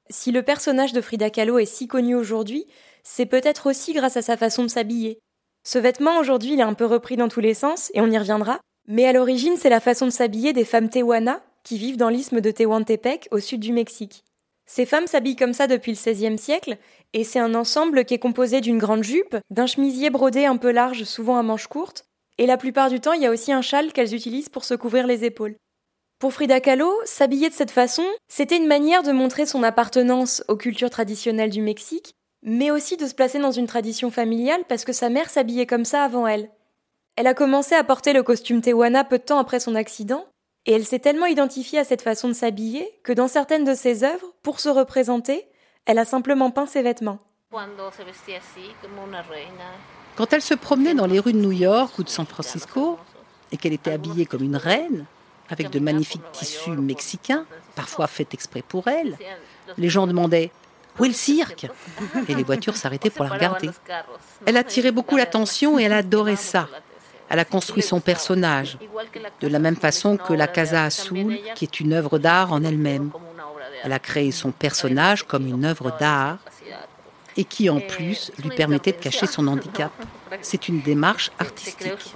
Si 0.09 0.31
le 0.31 0.41
personnage 0.41 0.93
de 0.93 1.01
Frida 1.01 1.29
Kahlo 1.29 1.59
est 1.59 1.65
si 1.65 1.87
connu 1.87 2.15
aujourd'hui, 2.15 2.65
c'est 3.09 3.25
peut-être 3.25 3.69
aussi 3.69 3.93
grâce 3.93 4.17
à 4.17 4.21
sa 4.21 4.35
façon 4.35 4.63
de 4.63 4.67
s'habiller. 4.67 5.21
Ce 5.63 5.79
vêtement 5.79 6.19
aujourd'hui, 6.19 6.53
il 6.53 6.59
est 6.59 6.63
un 6.63 6.73
peu 6.73 6.85
repris 6.85 7.15
dans 7.15 7.29
tous 7.29 7.39
les 7.39 7.53
sens, 7.53 7.89
et 7.93 8.01
on 8.01 8.11
y 8.11 8.17
reviendra, 8.17 8.59
mais 8.85 9.05
à 9.05 9.13
l'origine, 9.13 9.55
c'est 9.57 9.69
la 9.69 9.79
façon 9.79 10.05
de 10.05 10.11
s'habiller 10.11 10.51
des 10.51 10.65
femmes 10.65 10.89
tehuanas 10.89 11.41
qui 11.63 11.77
vivent 11.77 11.97
dans 11.97 12.09
l'isthme 12.09 12.41
de 12.41 12.51
Tehuantepec 12.51 13.29
au 13.31 13.39
sud 13.39 13.61
du 13.61 13.71
Mexique. 13.71 14.25
Ces 14.65 14.85
femmes 14.85 15.07
s'habillent 15.07 15.37
comme 15.37 15.53
ça 15.53 15.67
depuis 15.67 15.93
le 15.93 15.97
XVIe 15.97 16.37
siècle, 16.37 16.77
et 17.13 17.23
c'est 17.23 17.39
un 17.39 17.55
ensemble 17.55 18.03
qui 18.03 18.13
est 18.13 18.19
composé 18.19 18.59
d'une 18.59 18.77
grande 18.77 19.03
jupe, 19.03 19.37
d'un 19.49 19.67
chemisier 19.67 20.09
brodé 20.09 20.45
un 20.45 20.57
peu 20.57 20.71
large, 20.71 21.05
souvent 21.05 21.37
à 21.37 21.43
manches 21.43 21.67
courtes, 21.67 22.05
et 22.37 22.45
la 22.45 22.57
plupart 22.57 22.89
du 22.89 22.99
temps 22.99 23.13
il 23.13 23.21
y 23.21 23.25
a 23.25 23.31
aussi 23.31 23.53
un 23.53 23.61
châle 23.61 23.93
qu'elles 23.93 24.15
utilisent 24.15 24.49
pour 24.49 24.65
se 24.65 24.73
couvrir 24.73 25.07
les 25.07 25.23
épaules. 25.23 25.55
Pour 26.19 26.33
Frida 26.33 26.59
Kahlo, 26.59 26.93
s'habiller 27.05 27.47
de 27.47 27.53
cette 27.53 27.71
façon, 27.71 28.05
c'était 28.27 28.57
une 28.57 28.67
manière 28.67 29.03
de 29.03 29.13
montrer 29.13 29.45
son 29.45 29.63
appartenance 29.63 30.43
aux 30.49 30.57
cultures 30.57 30.89
traditionnelles 30.89 31.51
du 31.51 31.61
Mexique, 31.61 32.13
mais 32.43 32.71
aussi 32.71 32.97
de 32.97 33.05
se 33.05 33.15
placer 33.15 33.39
dans 33.39 33.51
une 33.51 33.67
tradition 33.67 34.11
familiale 34.11 34.63
parce 34.67 34.85
que 34.85 34.93
sa 34.93 35.09
mère 35.09 35.29
s'habillait 35.29 35.65
comme 35.65 35.85
ça 35.85 36.03
avant 36.03 36.27
elle. 36.27 36.49
Elle 37.15 37.27
a 37.27 37.33
commencé 37.33 37.75
à 37.75 37.83
porter 37.83 38.13
le 38.13 38.23
costume 38.23 38.61
Tewana 38.61 39.03
peu 39.03 39.17
de 39.17 39.23
temps 39.23 39.39
après 39.39 39.59
son 39.59 39.75
accident, 39.75 40.25
et 40.65 40.73
elle 40.73 40.85
s'est 40.85 40.99
tellement 40.99 41.25
identifiée 41.25 41.79
à 41.79 41.83
cette 41.83 42.01
façon 42.01 42.27
de 42.27 42.33
s'habiller 42.33 42.87
que 43.03 43.13
dans 43.13 43.27
certaines 43.27 43.63
de 43.63 43.73
ses 43.73 44.03
œuvres, 44.03 44.33
pour 44.43 44.59
se 44.59 44.69
représenter, 44.69 45.47
elle 45.85 45.97
a 45.97 46.05
simplement 46.05 46.51
peint 46.51 46.67
ses 46.67 46.81
vêtements. 46.81 47.19
Quand 50.15 50.33
elle 50.33 50.41
se 50.41 50.53
promenait 50.53 50.93
dans 50.93 51.07
les 51.07 51.19
rues 51.19 51.33
de 51.33 51.39
New 51.39 51.53
York 51.53 51.97
ou 51.97 52.03
de 52.03 52.09
San 52.09 52.25
Francisco, 52.25 52.99
et 53.51 53.57
qu'elle 53.57 53.73
était 53.73 53.91
habillée 53.91 54.25
comme 54.25 54.43
une 54.43 54.57
reine, 54.57 55.05
avec 55.49 55.69
de 55.69 55.79
magnifiques 55.79 56.29
tissus 56.33 56.71
mexicains, 56.71 57.45
parfois 57.75 58.07
faits 58.07 58.33
exprès 58.33 58.61
pour 58.61 58.87
elle, 58.89 59.17
les 59.77 59.89
gens 59.89 60.05
demandaient 60.05 60.51
Où 60.99 61.05
est 61.05 61.09
le 61.09 61.13
cirque 61.13 61.67
Et 62.27 62.35
les 62.35 62.43
voitures 62.43 62.75
s'arrêtaient 62.75 63.09
pour 63.09 63.25
la 63.25 63.31
regarder. 63.35 63.69
Elle 64.45 64.57
attirait 64.57 64.91
beaucoup 64.91 65.17
l'attention 65.17 65.79
et 65.79 65.83
elle 65.83 65.93
adorait 65.93 66.35
ça. 66.35 66.67
Elle 67.29 67.39
a 67.39 67.45
construit 67.45 67.83
son 67.83 67.99
personnage, 67.99 68.77
de 69.41 69.47
la 69.47 69.59
même 69.59 69.75
façon 69.75 70.17
que 70.17 70.33
la 70.33 70.47
Casa 70.47 70.85
Azul, 70.85 71.39
qui 71.55 71.65
est 71.65 71.79
une 71.79 71.93
œuvre 71.93 72.19
d'art 72.19 72.53
en 72.53 72.63
elle-même. 72.63 73.11
Elle 73.83 73.91
a 73.91 73.99
créé 73.99 74.31
son 74.31 74.51
personnage 74.51 75.23
comme 75.23 75.45
une 75.45 75.65
œuvre 75.65 75.95
d'art 75.99 76.39
et 77.35 77.43
qui 77.43 77.69
en 77.69 77.79
plus 77.79 78.31
lui 78.41 78.49
permettait 78.49 78.93
de 78.93 78.97
cacher 78.97 79.27
son 79.27 79.47
handicap. 79.47 79.91
C'est 80.41 80.67
une 80.67 80.81
démarche 80.81 81.31
artistique. 81.37 82.13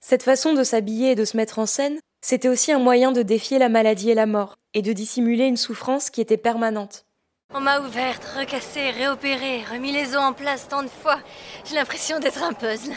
Cette 0.00 0.22
façon 0.22 0.52
de 0.52 0.64
s'habiller 0.64 1.12
et 1.12 1.14
de 1.14 1.24
se 1.24 1.36
mettre 1.36 1.58
en 1.58 1.66
scène, 1.66 1.98
c'était 2.20 2.48
aussi 2.48 2.72
un 2.72 2.78
moyen 2.78 3.12
de 3.12 3.22
défier 3.22 3.58
la 3.58 3.68
maladie 3.68 4.10
et 4.10 4.14
la 4.14 4.26
mort, 4.26 4.56
et 4.74 4.82
de 4.82 4.92
dissimuler 4.92 5.44
une 5.44 5.56
souffrance 5.56 6.10
qui 6.10 6.20
était 6.20 6.36
permanente. 6.36 7.04
On 7.54 7.60
m'a 7.60 7.80
ouverte, 7.80 8.24
recassée, 8.38 8.90
réopérée, 8.90 9.64
remis 9.64 9.90
les 9.90 10.14
os 10.14 10.22
en 10.22 10.34
place 10.34 10.68
tant 10.68 10.82
de 10.82 10.88
fois. 10.88 11.18
J'ai 11.64 11.76
l'impression 11.76 12.20
d'être 12.20 12.42
un 12.42 12.52
puzzle. 12.52 12.92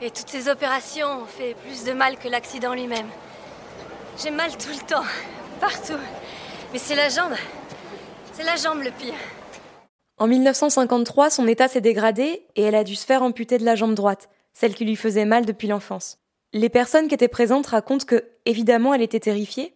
Et 0.00 0.10
toutes 0.10 0.28
ces 0.28 0.48
opérations 0.48 1.22
ont 1.22 1.26
fait 1.26 1.54
plus 1.54 1.82
de 1.82 1.92
mal 1.92 2.18
que 2.18 2.28
l'accident 2.28 2.72
lui-même. 2.72 3.08
J'ai 4.22 4.30
mal 4.30 4.56
tout 4.56 4.70
le 4.70 4.86
temps, 4.86 5.02
partout. 5.60 5.98
Mais 6.72 6.78
c'est 6.78 6.94
la 6.94 7.08
jambe. 7.08 7.34
C'est 8.32 8.44
la 8.44 8.54
jambe 8.54 8.80
le 8.80 8.92
pire. 8.92 9.18
En 10.18 10.28
1953, 10.28 11.30
son 11.30 11.48
état 11.48 11.66
s'est 11.66 11.80
dégradé 11.80 12.46
et 12.54 12.62
elle 12.62 12.76
a 12.76 12.84
dû 12.84 12.94
se 12.94 13.04
faire 13.04 13.24
amputer 13.24 13.58
de 13.58 13.64
la 13.64 13.74
jambe 13.74 13.94
droite, 13.94 14.28
celle 14.52 14.74
qui 14.74 14.84
lui 14.84 14.96
faisait 14.96 15.24
mal 15.24 15.46
depuis 15.46 15.66
l'enfance. 15.66 16.18
Les 16.52 16.68
personnes 16.68 17.08
qui 17.08 17.14
étaient 17.14 17.26
présentes 17.26 17.66
racontent 17.66 18.06
que, 18.06 18.24
évidemment, 18.46 18.94
elle 18.94 19.02
était 19.02 19.18
terrifiée, 19.18 19.74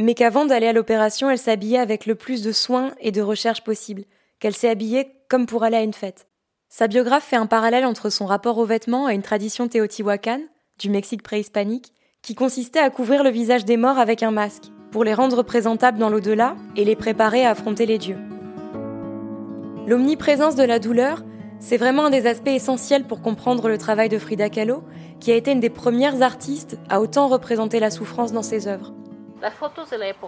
mais 0.00 0.14
qu'avant 0.14 0.44
d'aller 0.44 0.68
à 0.68 0.72
l'opération, 0.72 1.30
elle 1.30 1.38
s'habillait 1.38 1.78
avec 1.78 2.06
le 2.06 2.14
plus 2.14 2.42
de 2.42 2.52
soins 2.52 2.92
et 3.00 3.12
de 3.12 3.20
recherche 3.20 3.62
possible, 3.62 4.04
qu'elle 4.38 4.54
s'est 4.54 4.68
habillée 4.68 5.12
comme 5.28 5.46
pour 5.46 5.62
aller 5.62 5.76
à 5.76 5.82
une 5.82 5.92
fête. 5.92 6.26
Sa 6.68 6.86
biographe 6.86 7.24
fait 7.24 7.36
un 7.36 7.46
parallèle 7.46 7.84
entre 7.84 8.10
son 8.10 8.26
rapport 8.26 8.58
aux 8.58 8.64
vêtements 8.64 9.08
et 9.08 9.14
une 9.14 9.22
tradition 9.22 9.68
téotihuacane, 9.68 10.44
du 10.78 10.88
Mexique 10.88 11.22
préhispanique, 11.22 11.92
qui 12.22 12.34
consistait 12.34 12.80
à 12.80 12.90
couvrir 12.90 13.24
le 13.24 13.30
visage 13.30 13.64
des 13.64 13.76
morts 13.76 13.98
avec 13.98 14.22
un 14.22 14.30
masque, 14.30 14.64
pour 14.90 15.04
les 15.04 15.14
rendre 15.14 15.42
présentables 15.42 15.98
dans 15.98 16.10
l'au-delà 16.10 16.56
et 16.76 16.84
les 16.84 16.96
préparer 16.96 17.44
à 17.44 17.50
affronter 17.50 17.86
les 17.86 17.98
dieux. 17.98 18.18
L'omniprésence 19.86 20.54
de 20.54 20.62
la 20.62 20.78
douleur, 20.78 21.24
c'est 21.58 21.76
vraiment 21.76 22.06
un 22.06 22.10
des 22.10 22.26
aspects 22.26 22.48
essentiels 22.48 23.04
pour 23.04 23.20
comprendre 23.20 23.68
le 23.68 23.78
travail 23.78 24.08
de 24.08 24.18
Frida 24.18 24.48
Kahlo, 24.48 24.82
qui 25.18 25.32
a 25.32 25.36
été 25.36 25.52
une 25.52 25.60
des 25.60 25.70
premières 25.70 26.22
artistes 26.22 26.78
à 26.88 27.00
autant 27.00 27.28
représenter 27.28 27.80
la 27.80 27.90
souffrance 27.90 28.32
dans 28.32 28.42
ses 28.42 28.68
œuvres. 28.68 28.94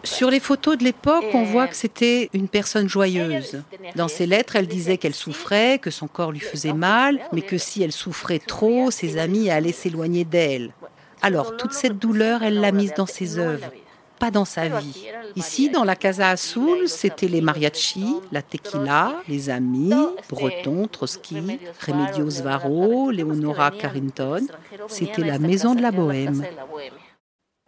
Sur 0.05 0.31
les 0.31 0.41
photos 0.41 0.79
de 0.79 0.85
l'époque, 0.85 1.25
on 1.35 1.45
voit 1.45 1.69
que 1.69 1.77
c'était 1.77 2.31
une 2.33 2.49
personne 2.49 2.89
joyeuse. 2.89 3.63
Dans 3.97 4.09
ses 4.09 4.27
lettres, 4.27 4.57
elle 4.57 4.67
disait 4.67 4.97
qu'elle 4.97 5.15
souffrait, 5.15 5.79
que 5.79 5.91
son 5.91 6.09
corps 6.09 6.33
lui 6.33 6.41
faisait 6.41 6.73
mal, 6.73 7.21
mais 7.33 7.43
que 7.43 7.59
si 7.59 7.83
elle 7.83 7.93
souffrait 7.93 8.39
trop, 8.39 8.91
ses 8.91 9.19
amis 9.19 9.51
allaient 9.51 9.73
s'éloigner 9.73 10.25
d'elle. 10.25 10.73
Alors, 11.21 11.57
toute 11.57 11.73
cette 11.73 11.99
douleur, 11.99 12.43
elle 12.43 12.61
l'a 12.61 12.73
mise 12.73 12.95
dans 12.95 13.07
ses 13.07 13.39
œuvres. 13.39 13.71
pas 14.19 14.31
dans 14.31 14.45
sa 14.45 14.69
vie. 14.69 15.09
Ici, 15.35 15.69
dans 15.69 15.83
la 15.83 15.97
Casa 15.97 16.29
Azul, 16.29 16.89
c'était 16.89 17.27
les 17.27 17.41
mariachis, 17.41 18.15
la 18.31 18.41
tequila, 18.41 19.17
les 19.27 19.51
amis, 19.51 19.93
Breton, 20.31 20.87
Trotsky, 20.87 21.59
Remedios 21.85 22.41
Varo, 22.41 23.11
Leonora 23.11 23.73
Carrington. 23.73 24.47
C'était 24.87 25.25
la 25.25 25.41
maison 25.41 25.75
de 25.75 25.83
la 25.83 25.91
bohème. 25.91 26.45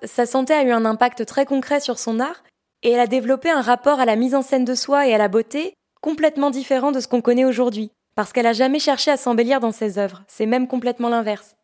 Sa 0.06 0.26
santé 0.26 0.52
a 0.52 0.62
eu 0.62 0.70
un 0.70 0.84
impact 0.84 1.24
très 1.24 1.46
concret 1.46 1.80
sur 1.80 1.98
son 1.98 2.20
art 2.20 2.42
et 2.82 2.90
elle 2.90 3.00
a 3.00 3.06
développé 3.06 3.50
un 3.50 3.62
rapport 3.62 4.00
à 4.00 4.04
la 4.04 4.16
mise 4.16 4.34
en 4.34 4.42
scène 4.42 4.64
de 4.64 4.74
soi 4.74 5.06
et 5.06 5.14
à 5.14 5.18
la 5.18 5.28
beauté 5.28 5.74
complètement 6.02 6.50
différent 6.50 6.92
de 6.92 7.00
ce 7.00 7.08
qu'on 7.08 7.22
connaît 7.22 7.46
aujourd'hui, 7.46 7.90
parce 8.14 8.32
qu'elle 8.32 8.44
n'a 8.44 8.52
jamais 8.52 8.78
cherché 8.78 9.10
à 9.10 9.16
s'embellir 9.16 9.60
dans 9.60 9.72
ses 9.72 9.98
œuvres, 9.98 10.22
c'est 10.28 10.44
même 10.44 10.68
complètement 10.68 11.08
l'inverse. 11.08 11.56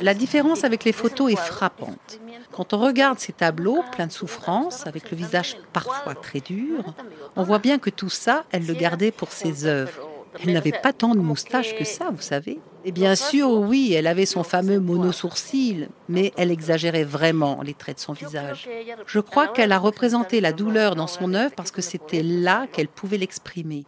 La 0.00 0.14
différence 0.14 0.62
avec 0.62 0.84
les 0.84 0.92
photos 0.92 1.32
est 1.32 1.36
frappante. 1.36 2.20
Quand 2.52 2.72
on 2.72 2.78
regarde 2.78 3.18
ces 3.18 3.32
tableaux 3.32 3.82
pleins 3.92 4.06
de 4.06 4.12
souffrance, 4.12 4.86
avec 4.86 5.10
le 5.10 5.16
visage 5.16 5.56
parfois 5.72 6.14
très 6.14 6.40
dur, 6.40 6.84
on 7.36 7.42
voit 7.42 7.58
bien 7.58 7.78
que 7.78 7.90
tout 7.90 8.08
ça, 8.08 8.44
elle 8.52 8.66
le 8.66 8.74
gardait 8.74 9.12
pour 9.12 9.32
ses 9.32 9.64
œuvres. 9.64 10.09
Elle 10.42 10.52
n'avait 10.52 10.72
pas 10.72 10.92
tant 10.92 11.14
de 11.14 11.20
moustaches 11.20 11.74
que 11.74 11.84
ça, 11.84 12.10
vous 12.10 12.22
savez. 12.22 12.60
Et 12.84 12.92
bien 12.92 13.14
sûr, 13.14 13.50
oui, 13.50 13.92
elle 13.92 14.06
avait 14.06 14.26
son 14.26 14.42
fameux 14.42 14.80
mono-sourcil, 14.80 15.88
mais 16.08 16.32
elle 16.36 16.50
exagérait 16.50 17.04
vraiment 17.04 17.60
les 17.62 17.74
traits 17.74 17.96
de 17.96 18.00
son 18.00 18.12
visage. 18.12 18.68
Je 19.06 19.20
crois 19.20 19.48
qu'elle 19.48 19.72
a 19.72 19.78
représenté 19.78 20.40
la 20.40 20.52
douleur 20.52 20.94
dans 20.94 21.06
son 21.06 21.34
œuvre 21.34 21.54
parce 21.54 21.70
que 21.70 21.82
c'était 21.82 22.22
là 22.22 22.66
qu'elle 22.72 22.88
pouvait 22.88 23.18
l'exprimer. 23.18 23.84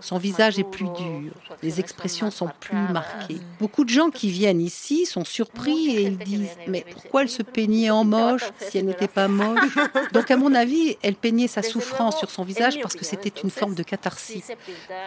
Son 0.00 0.18
visage 0.18 0.58
est 0.58 0.64
plus 0.64 0.88
dur, 0.96 1.32
les 1.62 1.80
expressions 1.80 2.30
sont 2.30 2.48
plus 2.60 2.76
marquées. 2.92 3.38
Beaucoup 3.58 3.84
de 3.84 3.90
gens 3.90 4.10
qui 4.10 4.28
viennent 4.28 4.60
ici 4.60 5.06
sont 5.06 5.24
surpris 5.24 5.96
et 5.96 6.02
ils 6.02 6.18
disent 6.18 6.56
Mais 6.66 6.84
pourquoi 6.90 7.22
elle 7.22 7.28
se 7.28 7.42
peignait 7.42 7.90
en 7.90 8.04
moche 8.04 8.44
si 8.60 8.78
elle 8.78 8.86
n'était 8.86 9.08
pas 9.08 9.28
moche? 9.28 9.76
Donc, 10.12 10.30
à 10.30 10.36
mon 10.36 10.54
avis, 10.54 10.96
elle 11.02 11.14
peignait 11.14 11.48
sa 11.48 11.62
souffrance 11.62 12.18
sur 12.18 12.30
son 12.30 12.44
visage 12.44 12.80
parce 12.80 12.94
que 12.94 13.04
c'était 13.04 13.32
une 13.42 13.50
forme 13.50 13.74
de 13.74 13.82
catharsis. 13.82 14.52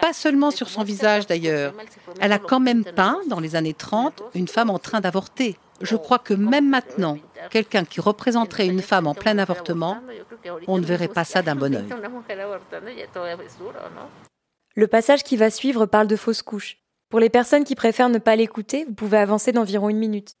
Pas 0.00 0.12
seulement 0.12 0.50
sur 0.50 0.68
son 0.68 0.82
visage 0.82 1.26
d'ailleurs. 1.26 1.74
Elle 2.20 2.32
a 2.32 2.38
quand 2.38 2.60
même 2.60 2.84
peint, 2.84 3.20
dans 3.28 3.40
les 3.40 3.56
années 3.56 3.74
30, 3.74 4.22
une 4.34 4.48
femme 4.48 4.70
en 4.70 4.78
train 4.78 5.00
d'avorter. 5.00 5.56
Je 5.80 5.96
crois 5.96 6.18
que 6.18 6.34
même 6.34 6.68
maintenant, 6.68 7.16
quelqu'un 7.50 7.84
qui 7.84 8.00
représenterait 8.00 8.66
une 8.66 8.82
femme 8.82 9.06
en 9.06 9.14
plein 9.14 9.38
avortement, 9.38 9.98
on 10.66 10.78
ne 10.78 10.84
verrait 10.84 11.08
pas 11.08 11.24
ça 11.24 11.42
d'un 11.42 11.56
bon 11.56 11.74
oeil. 11.74 11.86
Le 14.80 14.88
passage 14.88 15.24
qui 15.24 15.36
va 15.36 15.50
suivre 15.50 15.84
parle 15.84 16.06
de 16.06 16.16
fausses 16.16 16.40
couches. 16.40 16.78
Pour 17.10 17.20
les 17.20 17.28
personnes 17.28 17.64
qui 17.64 17.74
préfèrent 17.74 18.08
ne 18.08 18.16
pas 18.16 18.34
l'écouter, 18.34 18.86
vous 18.86 18.94
pouvez 18.94 19.18
avancer 19.18 19.52
d'environ 19.52 19.90
une 19.90 19.98
minute. 19.98 20.36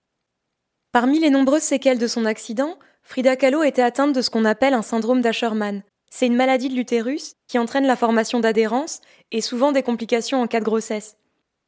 Parmi 0.92 1.20
les 1.20 1.28
nombreuses 1.28 1.60
séquelles 1.60 1.98
de 1.98 2.06
son 2.06 2.24
accident, 2.24 2.78
Frida 3.02 3.36
Kahlo 3.36 3.62
était 3.62 3.82
atteinte 3.82 4.14
de 4.14 4.22
ce 4.22 4.30
qu'on 4.30 4.46
appelle 4.46 4.72
un 4.72 4.80
syndrome 4.80 5.20
d'Asherman. 5.20 5.82
C'est 6.10 6.26
une 6.26 6.36
maladie 6.36 6.70
de 6.70 6.74
l'utérus 6.74 7.34
qui 7.48 7.58
entraîne 7.58 7.86
la 7.86 7.96
formation 7.96 8.40
d'adhérence 8.40 9.02
et 9.30 9.42
souvent 9.42 9.72
des 9.72 9.82
complications 9.82 10.40
en 10.40 10.46
cas 10.46 10.60
de 10.60 10.64
grossesse. 10.64 11.18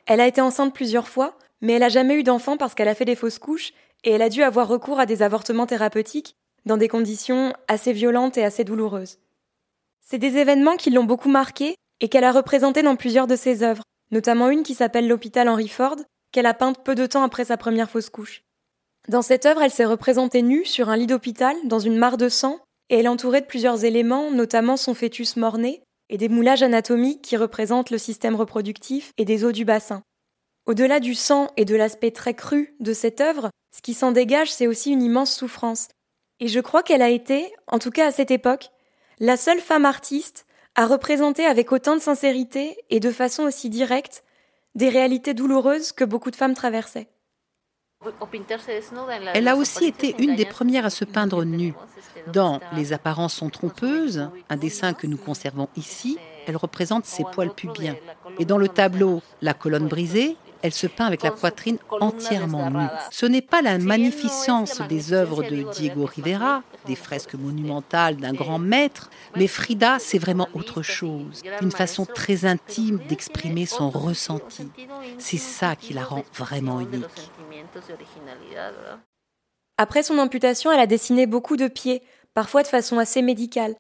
Elle 0.07 0.23
a 0.23 0.27
été 0.27 0.41
enceinte 0.41 0.73
plusieurs 0.73 1.09
fois, 1.09 1.37
mais 1.61 1.75
elle 1.75 1.81
n'a 1.81 1.91
jamais 1.91 2.15
eu 2.15 2.23
d'enfant 2.23 2.57
parce 2.57 2.75
qu'elle 2.75 2.89
a 2.89 2.95
fait 2.95 3.05
des 3.05 3.17
fausses 3.17 3.39
couches 3.39 3.75
et 4.03 4.13
elle 4.13 4.23
a 4.23 4.31
dû 4.31 4.43
avoir 4.43 4.67
recours 4.67 4.99
à 4.99 5.05
des 5.05 5.21
avortements 5.21 5.67
thérapeutiques 5.67 6.37
dans 6.65 6.79
des 6.79 6.89
conditions 6.89 7.53
assez 7.69 7.93
violentes 7.93 8.39
et 8.39 8.45
assez 8.45 8.65
douloureuses. 8.65 9.19
C'est 10.01 10.17
des 10.17 10.39
événements 10.39 10.77
qui 10.77 10.89
l'ont 10.89 11.05
beaucoup 11.05 11.29
marquée 11.29 11.77
et 12.03 12.09
qu'elle 12.09 12.25
a 12.25 12.33
représenté 12.33 12.83
dans 12.83 12.97
plusieurs 12.97 13.27
de 13.27 13.37
ses 13.37 13.63
œuvres, 13.63 13.85
notamment 14.11 14.51
une 14.51 14.65
qui 14.65 14.75
s'appelle 14.75 15.09
L'hôpital 15.09 15.49
Henry 15.49 15.69
Ford, 15.69 15.97
qu'elle 16.33 16.47
a 16.47 16.53
peinte 16.53 16.85
peu 16.85 16.95
de 16.95 17.07
temps 17.07 17.23
après 17.23 17.47
sa 17.47 17.57
première 17.57 17.89
fausse 17.89 18.11
couche. 18.11 18.43
Dans 19.09 19.23
cette 19.23 19.47
œuvre, 19.47 19.63
elle 19.63 19.71
s'est 19.71 19.85
représentée 19.85 20.43
nue 20.43 20.65
sur 20.65 20.91
un 20.91 20.97
lit 20.97 21.07
d'hôpital, 21.07 21.57
dans 21.65 21.79
une 21.79 21.97
mare 21.97 22.17
de 22.17 22.29
sang, 22.29 22.59
et 22.91 22.99
elle 22.99 23.07
est 23.07 23.09
entourée 23.09 23.41
de 23.41 23.47
plusieurs 23.47 23.85
éléments, 23.85 24.31
notamment 24.31 24.77
son 24.77 24.95
fœtus 24.95 25.37
mort-né, 25.37 25.83
et 26.09 26.19
des 26.19 26.29
moulages 26.29 26.63
anatomiques 26.63 27.23
qui 27.23 27.37
représentent 27.37 27.91
le 27.91 27.99
système 27.99 28.35
reproductif 28.35 29.13
et 29.17 29.25
des 29.25 29.45
os 29.45 29.53
du 29.53 29.65
bassin. 29.65 30.03
Au-delà 30.67 31.01
du 31.01 31.15
sang 31.15 31.49
et 31.57 31.65
de 31.65 31.75
l'aspect 31.75 32.11
très 32.11 32.35
cru 32.35 32.75
de 32.81 32.93
cette 32.93 33.21
œuvre, 33.21 33.51
ce 33.75 33.81
qui 33.81 33.95
s'en 33.95 34.13
dégage, 34.13 34.53
c'est 34.53 34.67
aussi 34.67 34.91
une 34.91 35.03
immense 35.03 35.35
souffrance. 35.35 35.89
Et 36.41 36.49
je 36.49 36.61
crois 36.61 36.83
qu'elle 36.83 37.03
a 37.03 37.09
été, 37.09 37.53
en 37.67 37.79
tout 37.79 37.91
cas 37.91 38.09
à 38.09 38.13
cette 38.13 38.31
époque, 38.31 38.71
la 39.19 39.37
seule 39.37 39.61
femme 39.61 39.85
artiste 39.85 40.47
à 40.75 40.87
représenter 40.87 41.45
avec 41.45 41.73
autant 41.73 41.97
de 41.97 42.01
sincérité 42.01 42.77
et 42.91 43.01
de 43.01 43.11
façon 43.11 43.45
aussi 43.45 43.69
directe 43.69 44.25
des 44.75 44.89
réalités 44.89 45.35
douloureuses 45.35 45.93
que 45.93 46.05
beaucoup 46.05 46.31
de 46.31 46.37
femmes 46.37 46.55
traversaient. 46.55 47.09
Elle 49.35 49.49
a 49.49 49.57
aussi 49.57 49.85
été 49.85 50.15
une 50.19 50.35
des 50.35 50.45
premières 50.45 50.85
à 50.85 50.91
se 50.91 51.05
peindre 51.05 51.45
nue. 51.45 51.75
Dans 52.33 52.61
Les 52.75 52.93
apparences 52.93 53.35
sont 53.35 53.51
trompeuses, 53.51 54.29
un 54.49 54.57
dessin 54.57 54.93
que 54.93 55.07
nous 55.07 55.17
conservons 55.17 55.69
ici, 55.77 56.19
elle 56.47 56.57
représente 56.57 57.05
ses 57.05 57.25
poils 57.33 57.55
pubiens. 57.55 57.97
Et 58.39 58.45
dans 58.45 58.59
le 58.59 58.69
tableau 58.69 59.23
La 59.41 59.55
colonne 59.55 59.87
brisée, 59.87 60.37
elle 60.63 60.73
se 60.73 60.87
peint 60.87 61.07
avec 61.07 61.23
la 61.23 61.31
poitrine 61.31 61.79
entièrement 61.91 62.71
nue. 62.71 62.87
Ce 63.11 63.27
n'est 63.27 63.43
pas 63.43 63.63
la 63.63 63.79
magnificence 63.79 64.81
des 64.89 65.13
œuvres 65.13 65.43
de 65.43 65.71
Diego 65.73 66.07
Rivera, 66.07 66.63
des 66.87 66.95
fresques 66.95 67.35
monumentales 67.35 68.17
d'un 68.17 68.33
grand 68.33 68.59
maître, 68.59 69.11
mais 69.37 69.47
Frida, 69.47 69.99
c'est 69.99 70.19
vraiment 70.19 70.49
autre 70.55 70.83
chose, 70.83 71.43
une 71.61 71.73
façon 71.73 72.07
très 72.07 72.45
intime 72.45 73.01
d'exprimer 73.09 73.67
son 73.67 73.91
ressenti. 73.91 74.69
C'est 75.19 75.37
ça 75.37 75.77
qui 75.77 75.95
la 75.95 76.05
rend 76.05 76.25
vraiment 76.35 76.81
unique. 76.81 77.31
Après 79.79 80.03
son 80.03 80.19
amputation, 80.19 80.71
elle 80.71 80.81
a 80.81 80.87
dessiné 80.87 81.27
beaucoup 81.27 81.57
de 81.57 81.69
pieds, 81.69 82.03
parfois 82.35 82.63
de 82.63 82.69
façon 82.69 82.99
assez 82.99 83.23
médicale. 83.23 83.75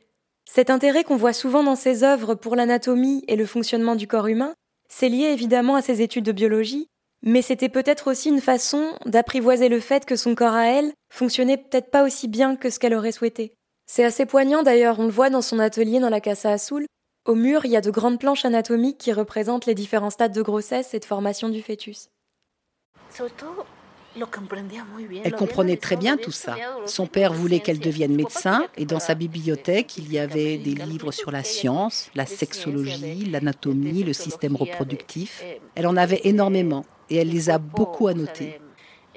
Cet 0.44 0.70
intérêt 0.70 1.04
qu'on 1.04 1.16
voit 1.16 1.32
souvent 1.32 1.62
dans 1.62 1.76
ses 1.76 2.02
œuvres 2.02 2.34
pour 2.34 2.56
l'anatomie 2.56 3.24
et 3.28 3.36
le 3.36 3.46
fonctionnement 3.46 3.94
du 3.94 4.08
corps 4.08 4.26
humain 4.26 4.54
c'est 4.94 5.08
lié 5.08 5.24
évidemment 5.24 5.76
à 5.76 5.82
ses 5.82 6.02
études 6.02 6.26
de 6.26 6.32
biologie, 6.32 6.86
mais 7.22 7.40
c'était 7.40 7.70
peut-être 7.70 8.10
aussi 8.10 8.28
une 8.28 8.42
façon 8.42 8.92
d'apprivoiser 9.06 9.70
le 9.70 9.80
fait 9.80 10.04
que 10.04 10.16
son 10.16 10.34
corps 10.34 10.52
à 10.52 10.66
elle 10.66 10.92
fonctionnait 11.10 11.56
peut-être 11.56 11.90
pas 11.90 12.04
aussi 12.04 12.28
bien 12.28 12.56
que 12.56 12.68
ce 12.68 12.78
qu'elle 12.78 12.94
aurait 12.94 13.10
souhaité. 13.10 13.54
C'est 13.86 14.04
assez 14.04 14.26
poignant 14.26 14.62
d'ailleurs, 14.62 15.00
on 15.00 15.04
le 15.04 15.10
voit 15.10 15.30
dans 15.30 15.40
son 15.40 15.58
atelier 15.58 15.98
dans 15.98 16.10
la 16.10 16.20
Casa 16.20 16.50
Azul. 16.50 16.84
Au 17.26 17.34
mur, 17.34 17.64
il 17.64 17.70
y 17.70 17.76
a 17.76 17.80
de 17.80 17.90
grandes 17.90 18.20
planches 18.20 18.44
anatomiques 18.44 18.98
qui 18.98 19.12
représentent 19.12 19.64
les 19.64 19.74
différents 19.74 20.10
stades 20.10 20.34
de 20.34 20.42
grossesse 20.42 20.92
et 20.92 20.98
de 20.98 21.04
formation 21.06 21.48
du 21.48 21.62
fœtus. 21.62 22.10
Elle 25.24 25.34
comprenait 25.34 25.76
très 25.76 25.96
bien 25.96 26.16
tout 26.16 26.32
ça. 26.32 26.56
Son 26.86 27.06
père 27.06 27.32
voulait 27.32 27.60
qu'elle 27.60 27.78
devienne 27.78 28.14
médecin 28.14 28.66
et 28.76 28.84
dans 28.84 29.00
sa 29.00 29.14
bibliothèque, 29.14 29.96
il 29.96 30.12
y 30.12 30.18
avait 30.18 30.58
des 30.58 30.74
livres 30.74 31.12
sur 31.12 31.30
la 31.30 31.44
science, 31.44 32.10
la 32.14 32.26
sexologie, 32.26 33.26
l'anatomie, 33.30 34.02
le 34.02 34.12
système 34.12 34.56
reproductif. 34.56 35.42
Elle 35.74 35.86
en 35.86 35.96
avait 35.96 36.20
énormément 36.24 36.84
et 37.10 37.16
elle 37.16 37.30
les 37.30 37.50
a 37.50 37.58
beaucoup 37.58 38.08
annotés. 38.08 38.58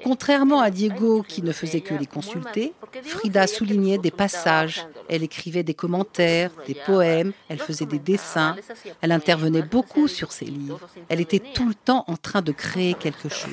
Contrairement 0.02 0.60
à 0.60 0.70
Diego 0.70 1.22
qui 1.22 1.42
ne 1.42 1.52
faisait 1.52 1.80
que 1.80 1.94
les 1.94 2.06
consulter, 2.06 2.74
Frida 3.02 3.46
soulignait 3.46 3.98
des 3.98 4.10
passages, 4.10 4.86
elle 5.08 5.22
écrivait 5.22 5.62
des 5.62 5.74
commentaires, 5.74 6.50
des 6.66 6.74
poèmes, 6.74 7.32
elle 7.48 7.58
faisait 7.58 7.86
des 7.86 7.98
dessins, 7.98 8.56
elle 9.00 9.12
intervenait 9.12 9.62
beaucoup 9.62 10.08
sur 10.08 10.32
ses 10.32 10.46
livres. 10.46 10.80
Elle 11.08 11.20
était 11.20 11.42
tout 11.54 11.68
le 11.68 11.74
temps 11.74 12.04
en 12.08 12.16
train 12.16 12.42
de 12.42 12.52
créer 12.52 12.94
quelque 12.94 13.28
chose. 13.28 13.50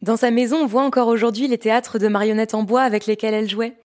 Dans 0.00 0.16
sa 0.16 0.30
maison, 0.30 0.62
on 0.62 0.66
voit 0.66 0.84
encore 0.84 1.08
aujourd'hui 1.08 1.48
les 1.48 1.58
théâtres 1.58 1.98
de 1.98 2.08
marionnettes 2.08 2.54
en 2.54 2.62
bois 2.62 2.82
avec 2.82 3.04
lesquels 3.04 3.34
elle 3.34 3.48
jouait. 3.48 3.76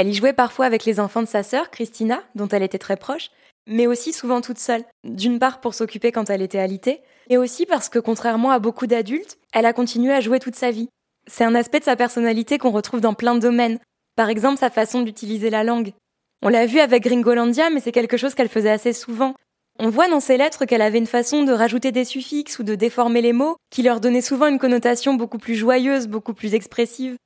Elle 0.00 0.08
y 0.08 0.14
jouait 0.14 0.32
parfois 0.32 0.64
avec 0.64 0.86
les 0.86 0.98
enfants 0.98 1.20
de 1.20 1.28
sa 1.28 1.42
sœur, 1.42 1.70
Christina, 1.70 2.22
dont 2.34 2.48
elle 2.48 2.62
était 2.62 2.78
très 2.78 2.96
proche, 2.96 3.28
mais 3.66 3.86
aussi 3.86 4.14
souvent 4.14 4.40
toute 4.40 4.56
seule. 4.56 4.82
D'une 5.04 5.38
part 5.38 5.60
pour 5.60 5.74
s'occuper 5.74 6.10
quand 6.10 6.30
elle 6.30 6.40
était 6.40 6.58
alitée, 6.58 7.02
et 7.28 7.36
aussi 7.36 7.66
parce 7.66 7.90
que 7.90 7.98
contrairement 7.98 8.50
à 8.50 8.60
beaucoup 8.60 8.86
d'adultes, 8.86 9.36
elle 9.52 9.66
a 9.66 9.74
continué 9.74 10.14
à 10.14 10.22
jouer 10.22 10.40
toute 10.40 10.56
sa 10.56 10.70
vie. 10.70 10.88
C'est 11.26 11.44
un 11.44 11.54
aspect 11.54 11.80
de 11.80 11.84
sa 11.84 11.96
personnalité 11.96 12.56
qu'on 12.56 12.70
retrouve 12.70 13.02
dans 13.02 13.12
plein 13.12 13.34
de 13.34 13.40
domaines. 13.40 13.78
Par 14.16 14.30
exemple, 14.30 14.58
sa 14.58 14.70
façon 14.70 15.02
d'utiliser 15.02 15.50
la 15.50 15.64
langue. 15.64 15.92
On 16.40 16.48
l'a 16.48 16.64
vu 16.64 16.80
avec 16.80 17.02
Gringolandia, 17.02 17.68
mais 17.68 17.80
c'est 17.80 17.92
quelque 17.92 18.16
chose 18.16 18.34
qu'elle 18.34 18.48
faisait 18.48 18.70
assez 18.70 18.94
souvent. 18.94 19.34
On 19.78 19.90
voit 19.90 20.08
dans 20.08 20.20
ses 20.20 20.38
lettres 20.38 20.64
qu'elle 20.64 20.80
avait 20.80 20.96
une 20.96 21.06
façon 21.06 21.44
de 21.44 21.52
rajouter 21.52 21.92
des 21.92 22.06
suffixes 22.06 22.58
ou 22.58 22.62
de 22.62 22.74
déformer 22.74 23.20
les 23.20 23.34
mots 23.34 23.56
qui 23.68 23.82
leur 23.82 24.00
donnait 24.00 24.22
souvent 24.22 24.46
une 24.46 24.58
connotation 24.58 25.12
beaucoup 25.12 25.36
plus 25.36 25.56
joyeuse, 25.56 26.06
beaucoup 26.06 26.32
plus 26.32 26.54
expressive. 26.54 27.16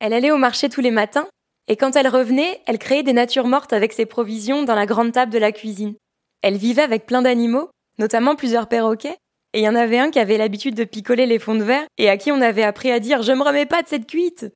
Elle 0.00 0.12
allait 0.12 0.32
au 0.32 0.36
marché 0.36 0.68
tous 0.68 0.80
les 0.80 0.90
matins, 0.90 1.28
et 1.68 1.76
quand 1.76 1.96
elle 1.96 2.08
revenait, 2.08 2.60
elle 2.66 2.78
créait 2.78 3.02
des 3.02 3.12
natures 3.12 3.46
mortes 3.46 3.72
avec 3.72 3.92
ses 3.92 4.06
provisions 4.06 4.64
dans 4.64 4.74
la 4.74 4.86
grande 4.86 5.12
table 5.12 5.32
de 5.32 5.38
la 5.38 5.52
cuisine. 5.52 5.94
Elle 6.42 6.56
vivait 6.56 6.82
avec 6.82 7.06
plein 7.06 7.22
d'animaux, 7.22 7.70
notamment 7.98 8.36
plusieurs 8.36 8.68
perroquets, 8.68 9.16
et 9.54 9.60
il 9.60 9.64
y 9.64 9.68
en 9.68 9.74
avait 9.74 9.98
un 9.98 10.10
qui 10.10 10.18
avait 10.18 10.36
l'habitude 10.36 10.74
de 10.74 10.84
picoler 10.84 11.26
les 11.26 11.38
fonds 11.38 11.54
de 11.54 11.62
verre 11.62 11.86
et 11.96 12.10
à 12.10 12.16
qui 12.16 12.32
on 12.32 12.40
avait 12.40 12.64
appris 12.64 12.90
à 12.90 12.98
dire 12.98 13.22
Je 13.22 13.32
me 13.32 13.42
remets 13.42 13.66
pas 13.66 13.82
de 13.82 13.88
cette 13.88 14.06
cuite. 14.06 14.46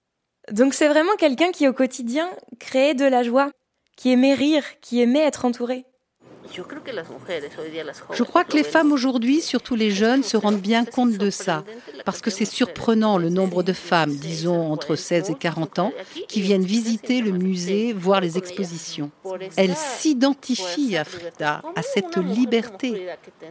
Donc 0.51 0.75
c'est 0.75 0.89
vraiment 0.89 1.15
quelqu'un 1.17 1.53
qui 1.53 1.69
au 1.69 1.73
quotidien 1.73 2.29
créait 2.59 2.95
de 2.95 3.05
la 3.05 3.23
joie, 3.23 3.51
qui 3.97 4.11
aimait 4.11 4.35
rire, 4.35 4.65
qui 4.81 5.01
aimait 5.01 5.21
être 5.21 5.45
entouré. 5.45 5.85
Je 8.13 8.23
crois 8.23 8.45
que 8.45 8.57
les 8.57 8.65
femmes 8.65 8.93
aujourd'hui, 8.93 9.41
surtout 9.41 9.75
les 9.75 9.91
jeunes, 9.91 10.23
se 10.23 10.37
rendent 10.37 10.61
bien 10.61 10.85
compte 10.85 11.13
de 11.13 11.31
ça, 11.31 11.65
parce 12.05 12.21
que 12.21 12.31
c'est 12.31 12.45
surprenant 12.45 13.19
le 13.19 13.29
nombre 13.29 13.63
de 13.63 13.73
femmes, 13.73 14.15
disons 14.15 14.73
entre 14.73 14.97
16 14.97 15.31
et 15.31 15.35
40 15.35 15.79
ans, 15.79 15.93
qui 16.29 16.41
viennent 16.41 16.65
visiter 16.65 17.21
le 17.21 17.33
musée, 17.33 17.93
voir 17.93 18.21
les 18.21 18.39
expositions. 18.39 19.11
Elles 19.57 19.77
s'identifient 19.77 20.97
à 20.97 21.05
Frida, 21.05 21.63
à 21.77 21.83
cette 21.83 22.17
liberté. 22.17 23.07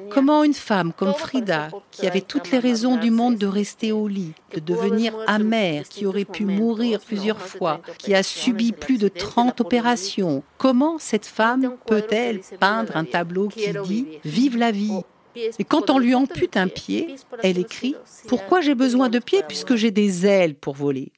Comment 0.09 0.43
une 0.43 0.53
femme 0.53 0.93
comme 0.93 1.13
Frida, 1.13 1.69
qui 1.91 2.07
avait 2.07 2.21
toutes 2.21 2.51
les 2.51 2.59
raisons 2.59 2.97
du 2.97 3.11
monde 3.11 3.37
de 3.37 3.47
rester 3.47 3.91
au 3.91 4.07
lit, 4.07 4.33
de 4.53 4.59
devenir 4.59 5.13
amère, 5.27 5.87
qui 5.87 6.05
aurait 6.05 6.25
pu 6.25 6.45
mourir 6.45 6.99
plusieurs 6.99 7.41
fois, 7.41 7.81
qui 7.97 8.15
a 8.15 8.23
subi 8.23 8.71
plus 8.71 8.97
de 8.97 9.07
30 9.07 9.61
opérations, 9.61 10.43
comment 10.57 10.97
cette 10.99 11.25
femme 11.25 11.75
peut-elle 11.85 12.41
peindre 12.59 12.86
un 12.95 13.05
tableau 13.05 13.47
qui 13.47 13.71
dit 13.85 14.07
Vive 14.23 14.57
la 14.57 14.71
vie 14.71 15.01
et 15.59 15.63
quand 15.63 15.89
on 15.89 15.99
lui 15.99 16.15
ampute 16.15 16.57
un 16.57 16.67
pied, 16.67 17.15
elle 17.43 17.59
écrit 17.59 17.95
Pourquoi 18.27 18.61
j'ai 18.61 18.75
besoin 18.75 19.09
de 19.09 19.19
pieds 19.19 19.43
puisque 19.47 19.75
j'ai 19.75 19.91
des 19.91 20.25
ailes 20.25 20.55
pour 20.55 20.73
voler? 20.73 21.11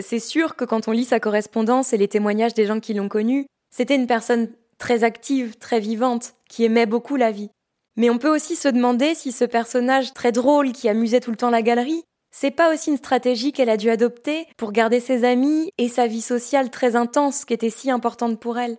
C'est 0.00 0.18
sûr 0.18 0.56
que 0.56 0.64
quand 0.64 0.88
on 0.88 0.92
lit 0.92 1.04
sa 1.04 1.20
correspondance 1.20 1.92
et 1.92 1.98
les 1.98 2.08
témoignages 2.08 2.54
des 2.54 2.66
gens 2.66 2.80
qui 2.80 2.94
l'ont 2.94 3.08
connue, 3.08 3.46
c'était 3.70 3.94
une 3.94 4.06
personne 4.06 4.50
très 4.78 5.04
active, 5.04 5.56
très 5.56 5.80
vivante, 5.80 6.34
qui 6.48 6.64
aimait 6.64 6.86
beaucoup 6.86 7.16
la 7.16 7.30
vie. 7.30 7.50
Mais 7.96 8.10
on 8.10 8.18
peut 8.18 8.34
aussi 8.34 8.56
se 8.56 8.68
demander 8.68 9.14
si 9.14 9.32
ce 9.32 9.44
personnage 9.44 10.12
très 10.14 10.32
drôle 10.32 10.72
qui 10.72 10.88
amusait 10.88 11.20
tout 11.20 11.30
le 11.30 11.36
temps 11.36 11.50
la 11.50 11.62
galerie, 11.62 12.02
c'est 12.30 12.50
pas 12.50 12.72
aussi 12.72 12.90
une 12.90 12.96
stratégie 12.96 13.52
qu'elle 13.52 13.68
a 13.68 13.76
dû 13.76 13.90
adopter 13.90 14.46
pour 14.56 14.72
garder 14.72 15.00
ses 15.00 15.24
amis 15.24 15.70
et 15.76 15.88
sa 15.88 16.06
vie 16.06 16.22
sociale 16.22 16.70
très 16.70 16.96
intense 16.96 17.44
qui 17.44 17.52
était 17.52 17.70
si 17.70 17.90
importante 17.90 18.40
pour 18.40 18.58
elle. 18.58 18.78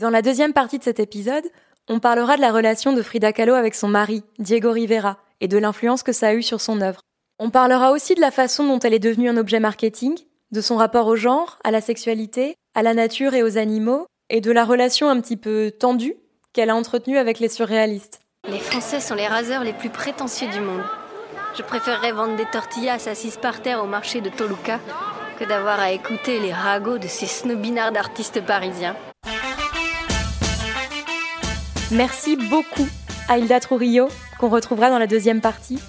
Dans 0.00 0.08
la 0.08 0.22
deuxième 0.22 0.54
partie 0.54 0.78
de 0.78 0.84
cet 0.84 0.98
épisode, 0.98 1.44
on 1.86 2.00
parlera 2.00 2.36
de 2.36 2.40
la 2.40 2.52
relation 2.52 2.94
de 2.94 3.02
Frida 3.02 3.34
Kahlo 3.34 3.52
avec 3.52 3.74
son 3.74 3.86
mari, 3.86 4.24
Diego 4.38 4.72
Rivera, 4.72 5.18
et 5.42 5.48
de 5.48 5.58
l'influence 5.58 6.02
que 6.02 6.12
ça 6.12 6.28
a 6.28 6.32
eu 6.32 6.42
sur 6.42 6.62
son 6.62 6.80
œuvre. 6.80 7.02
On 7.38 7.50
parlera 7.50 7.92
aussi 7.92 8.14
de 8.14 8.20
la 8.22 8.30
façon 8.30 8.66
dont 8.66 8.78
elle 8.78 8.94
est 8.94 8.98
devenue 8.98 9.28
un 9.28 9.36
objet 9.36 9.60
marketing, 9.60 10.16
de 10.52 10.60
son 10.62 10.76
rapport 10.76 11.06
au 11.06 11.16
genre, 11.16 11.58
à 11.64 11.70
la 11.70 11.82
sexualité, 11.82 12.54
à 12.74 12.82
la 12.82 12.94
nature 12.94 13.34
et 13.34 13.42
aux 13.42 13.58
animaux, 13.58 14.06
et 14.30 14.40
de 14.40 14.50
la 14.50 14.64
relation 14.64 15.10
un 15.10 15.20
petit 15.20 15.36
peu 15.36 15.70
tendue 15.70 16.16
qu'elle 16.54 16.70
a 16.70 16.76
entretenue 16.76 17.18
avec 17.18 17.38
les 17.38 17.50
surréalistes. 17.50 18.20
Les 18.48 18.58
Français 18.58 19.00
sont 19.00 19.14
les 19.14 19.26
raseurs 19.26 19.64
les 19.64 19.74
plus 19.74 19.90
prétentieux 19.90 20.48
du 20.48 20.60
monde. 20.60 20.84
Je 21.58 21.62
préférerais 21.62 22.12
vendre 22.12 22.36
des 22.36 22.46
tortillas 22.46 23.06
assises 23.06 23.36
par 23.36 23.60
terre 23.60 23.84
au 23.84 23.86
marché 23.86 24.22
de 24.22 24.30
Toluca 24.30 24.80
que 25.38 25.44
d'avoir 25.44 25.78
à 25.78 25.92
écouter 25.92 26.40
les 26.40 26.54
ragots 26.54 26.96
de 26.96 27.06
ces 27.06 27.26
snobinards 27.26 27.92
d'artistes 27.92 28.40
parisiens. 28.40 28.96
Merci 31.92 32.36
beaucoup 32.36 32.86
à 33.28 33.38
Hilda 33.38 33.58
Trujillo, 33.58 34.08
qu'on 34.38 34.48
retrouvera 34.48 34.90
dans 34.90 34.98
la 35.00 35.08
deuxième 35.08 35.40
partie. 35.40 35.80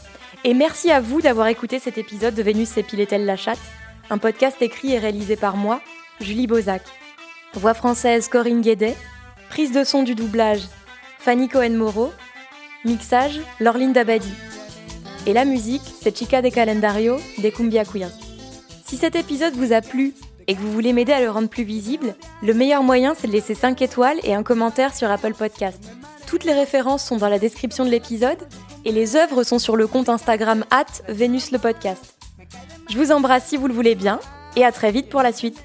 Et 0.44 0.56
merci 0.56 0.90
à 0.90 1.00
vous 1.00 1.22
d'avoir 1.22 1.46
écouté 1.46 1.78
cet 1.78 2.00
épisode 2.00 2.34
de 2.34 2.42
Vénus 2.42 2.70
s'épilait-elle 2.70 3.26
la 3.26 3.38
chatte, 3.38 3.60
un 4.10 4.18
podcast 4.18 4.58
écrit 4.62 4.94
et 4.94 4.98
réalisé 4.98 5.36
par 5.36 5.58
moi, 5.58 5.80
Julie 6.20 6.48
Bozac. 6.48 6.82
Voix 7.54 7.76
française 7.76 8.30
Corinne 8.30 8.62
Guédet, 8.62 8.96
prise 9.50 9.72
de 9.72 9.84
son 9.84 10.02
du 10.02 10.16
doublage 10.16 10.64
Fanny 11.20 11.48
Cohen-Moreau, 11.50 12.12
mixage 12.84 13.40
Lorline 13.60 13.94
Dabadi. 13.94 14.34
Et 15.28 15.34
la 15.34 15.46
musique, 15.46 15.84
c'est 16.02 16.18
Chica 16.18 16.42
de 16.42 16.50
Calendario 16.50 17.18
des 17.38 17.52
Cumbia 17.52 17.86
Queers. 17.86 18.10
Si 18.88 18.98
cet 18.98 19.16
épisode 19.16 19.54
vous 19.54 19.72
a 19.72 19.82
plu 19.82 20.16
et 20.48 20.56
que 20.56 20.60
vous 20.60 20.72
voulez 20.72 20.94
m'aider 20.94 21.14
à 21.14 21.22
le 21.22 21.30
rendre 21.30 21.50
plus 21.50 21.64
visible, 21.64 22.16
le 22.42 22.54
meilleur 22.54 22.84
moyen 22.84 23.14
c'est 23.16 23.28
de 23.28 23.32
laisser 23.32 23.56
5 23.56 23.82
étoiles 23.82 24.20
et 24.24 24.34
un 24.34 24.44
commentaire 24.44 24.96
sur 24.96 25.10
Apple 25.10 25.34
Podcast. 25.34 25.92
Toutes 26.28 26.44
les 26.44 26.54
références 26.54 27.04
sont 27.04 27.18
dans 27.18 27.30
la 27.30 27.40
description 27.40 27.86
de 27.86 27.90
l'épisode 27.90 28.38
et 28.86 28.92
les 28.92 29.16
œuvres 29.16 29.44
sont 29.44 29.60
sur 29.60 29.76
le 29.76 29.88
compte 29.88 30.10
Instagram 30.10 30.66
at 30.72 30.86
Vénus 31.08 31.52
le 31.52 31.60
podcast. 31.60 32.18
Je 32.90 32.98
vous 32.98 33.12
embrasse 33.12 33.48
si 33.48 33.58
vous 33.58 33.68
le 33.68 33.74
voulez 33.74 33.96
bien 33.96 34.20
et 34.56 34.64
à 34.66 34.72
très 34.72 34.92
vite 34.92 35.10
pour 35.10 35.22
la 35.22 35.34
suite. 35.34 35.62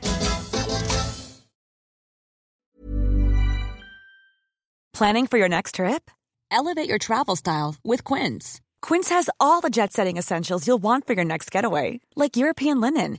Planning 4.92 5.26
for 5.26 5.38
your 5.38 5.48
next 5.48 5.74
trip? 5.74 6.10
Elevate 6.50 6.88
your 6.88 6.98
travel 6.98 7.36
style 7.36 7.74
with 7.84 8.02
Quince. 8.02 8.60
Quince 8.80 9.10
has 9.10 9.28
all 9.38 9.60
the 9.60 9.70
jet 9.70 9.92
setting 9.92 10.16
essentials 10.16 10.66
you'll 10.66 10.82
want 10.82 11.06
for 11.06 11.14
your 11.14 11.24
next 11.24 11.50
getaway, 11.50 12.00
like 12.16 12.36
European 12.36 12.80
linen 12.80 13.18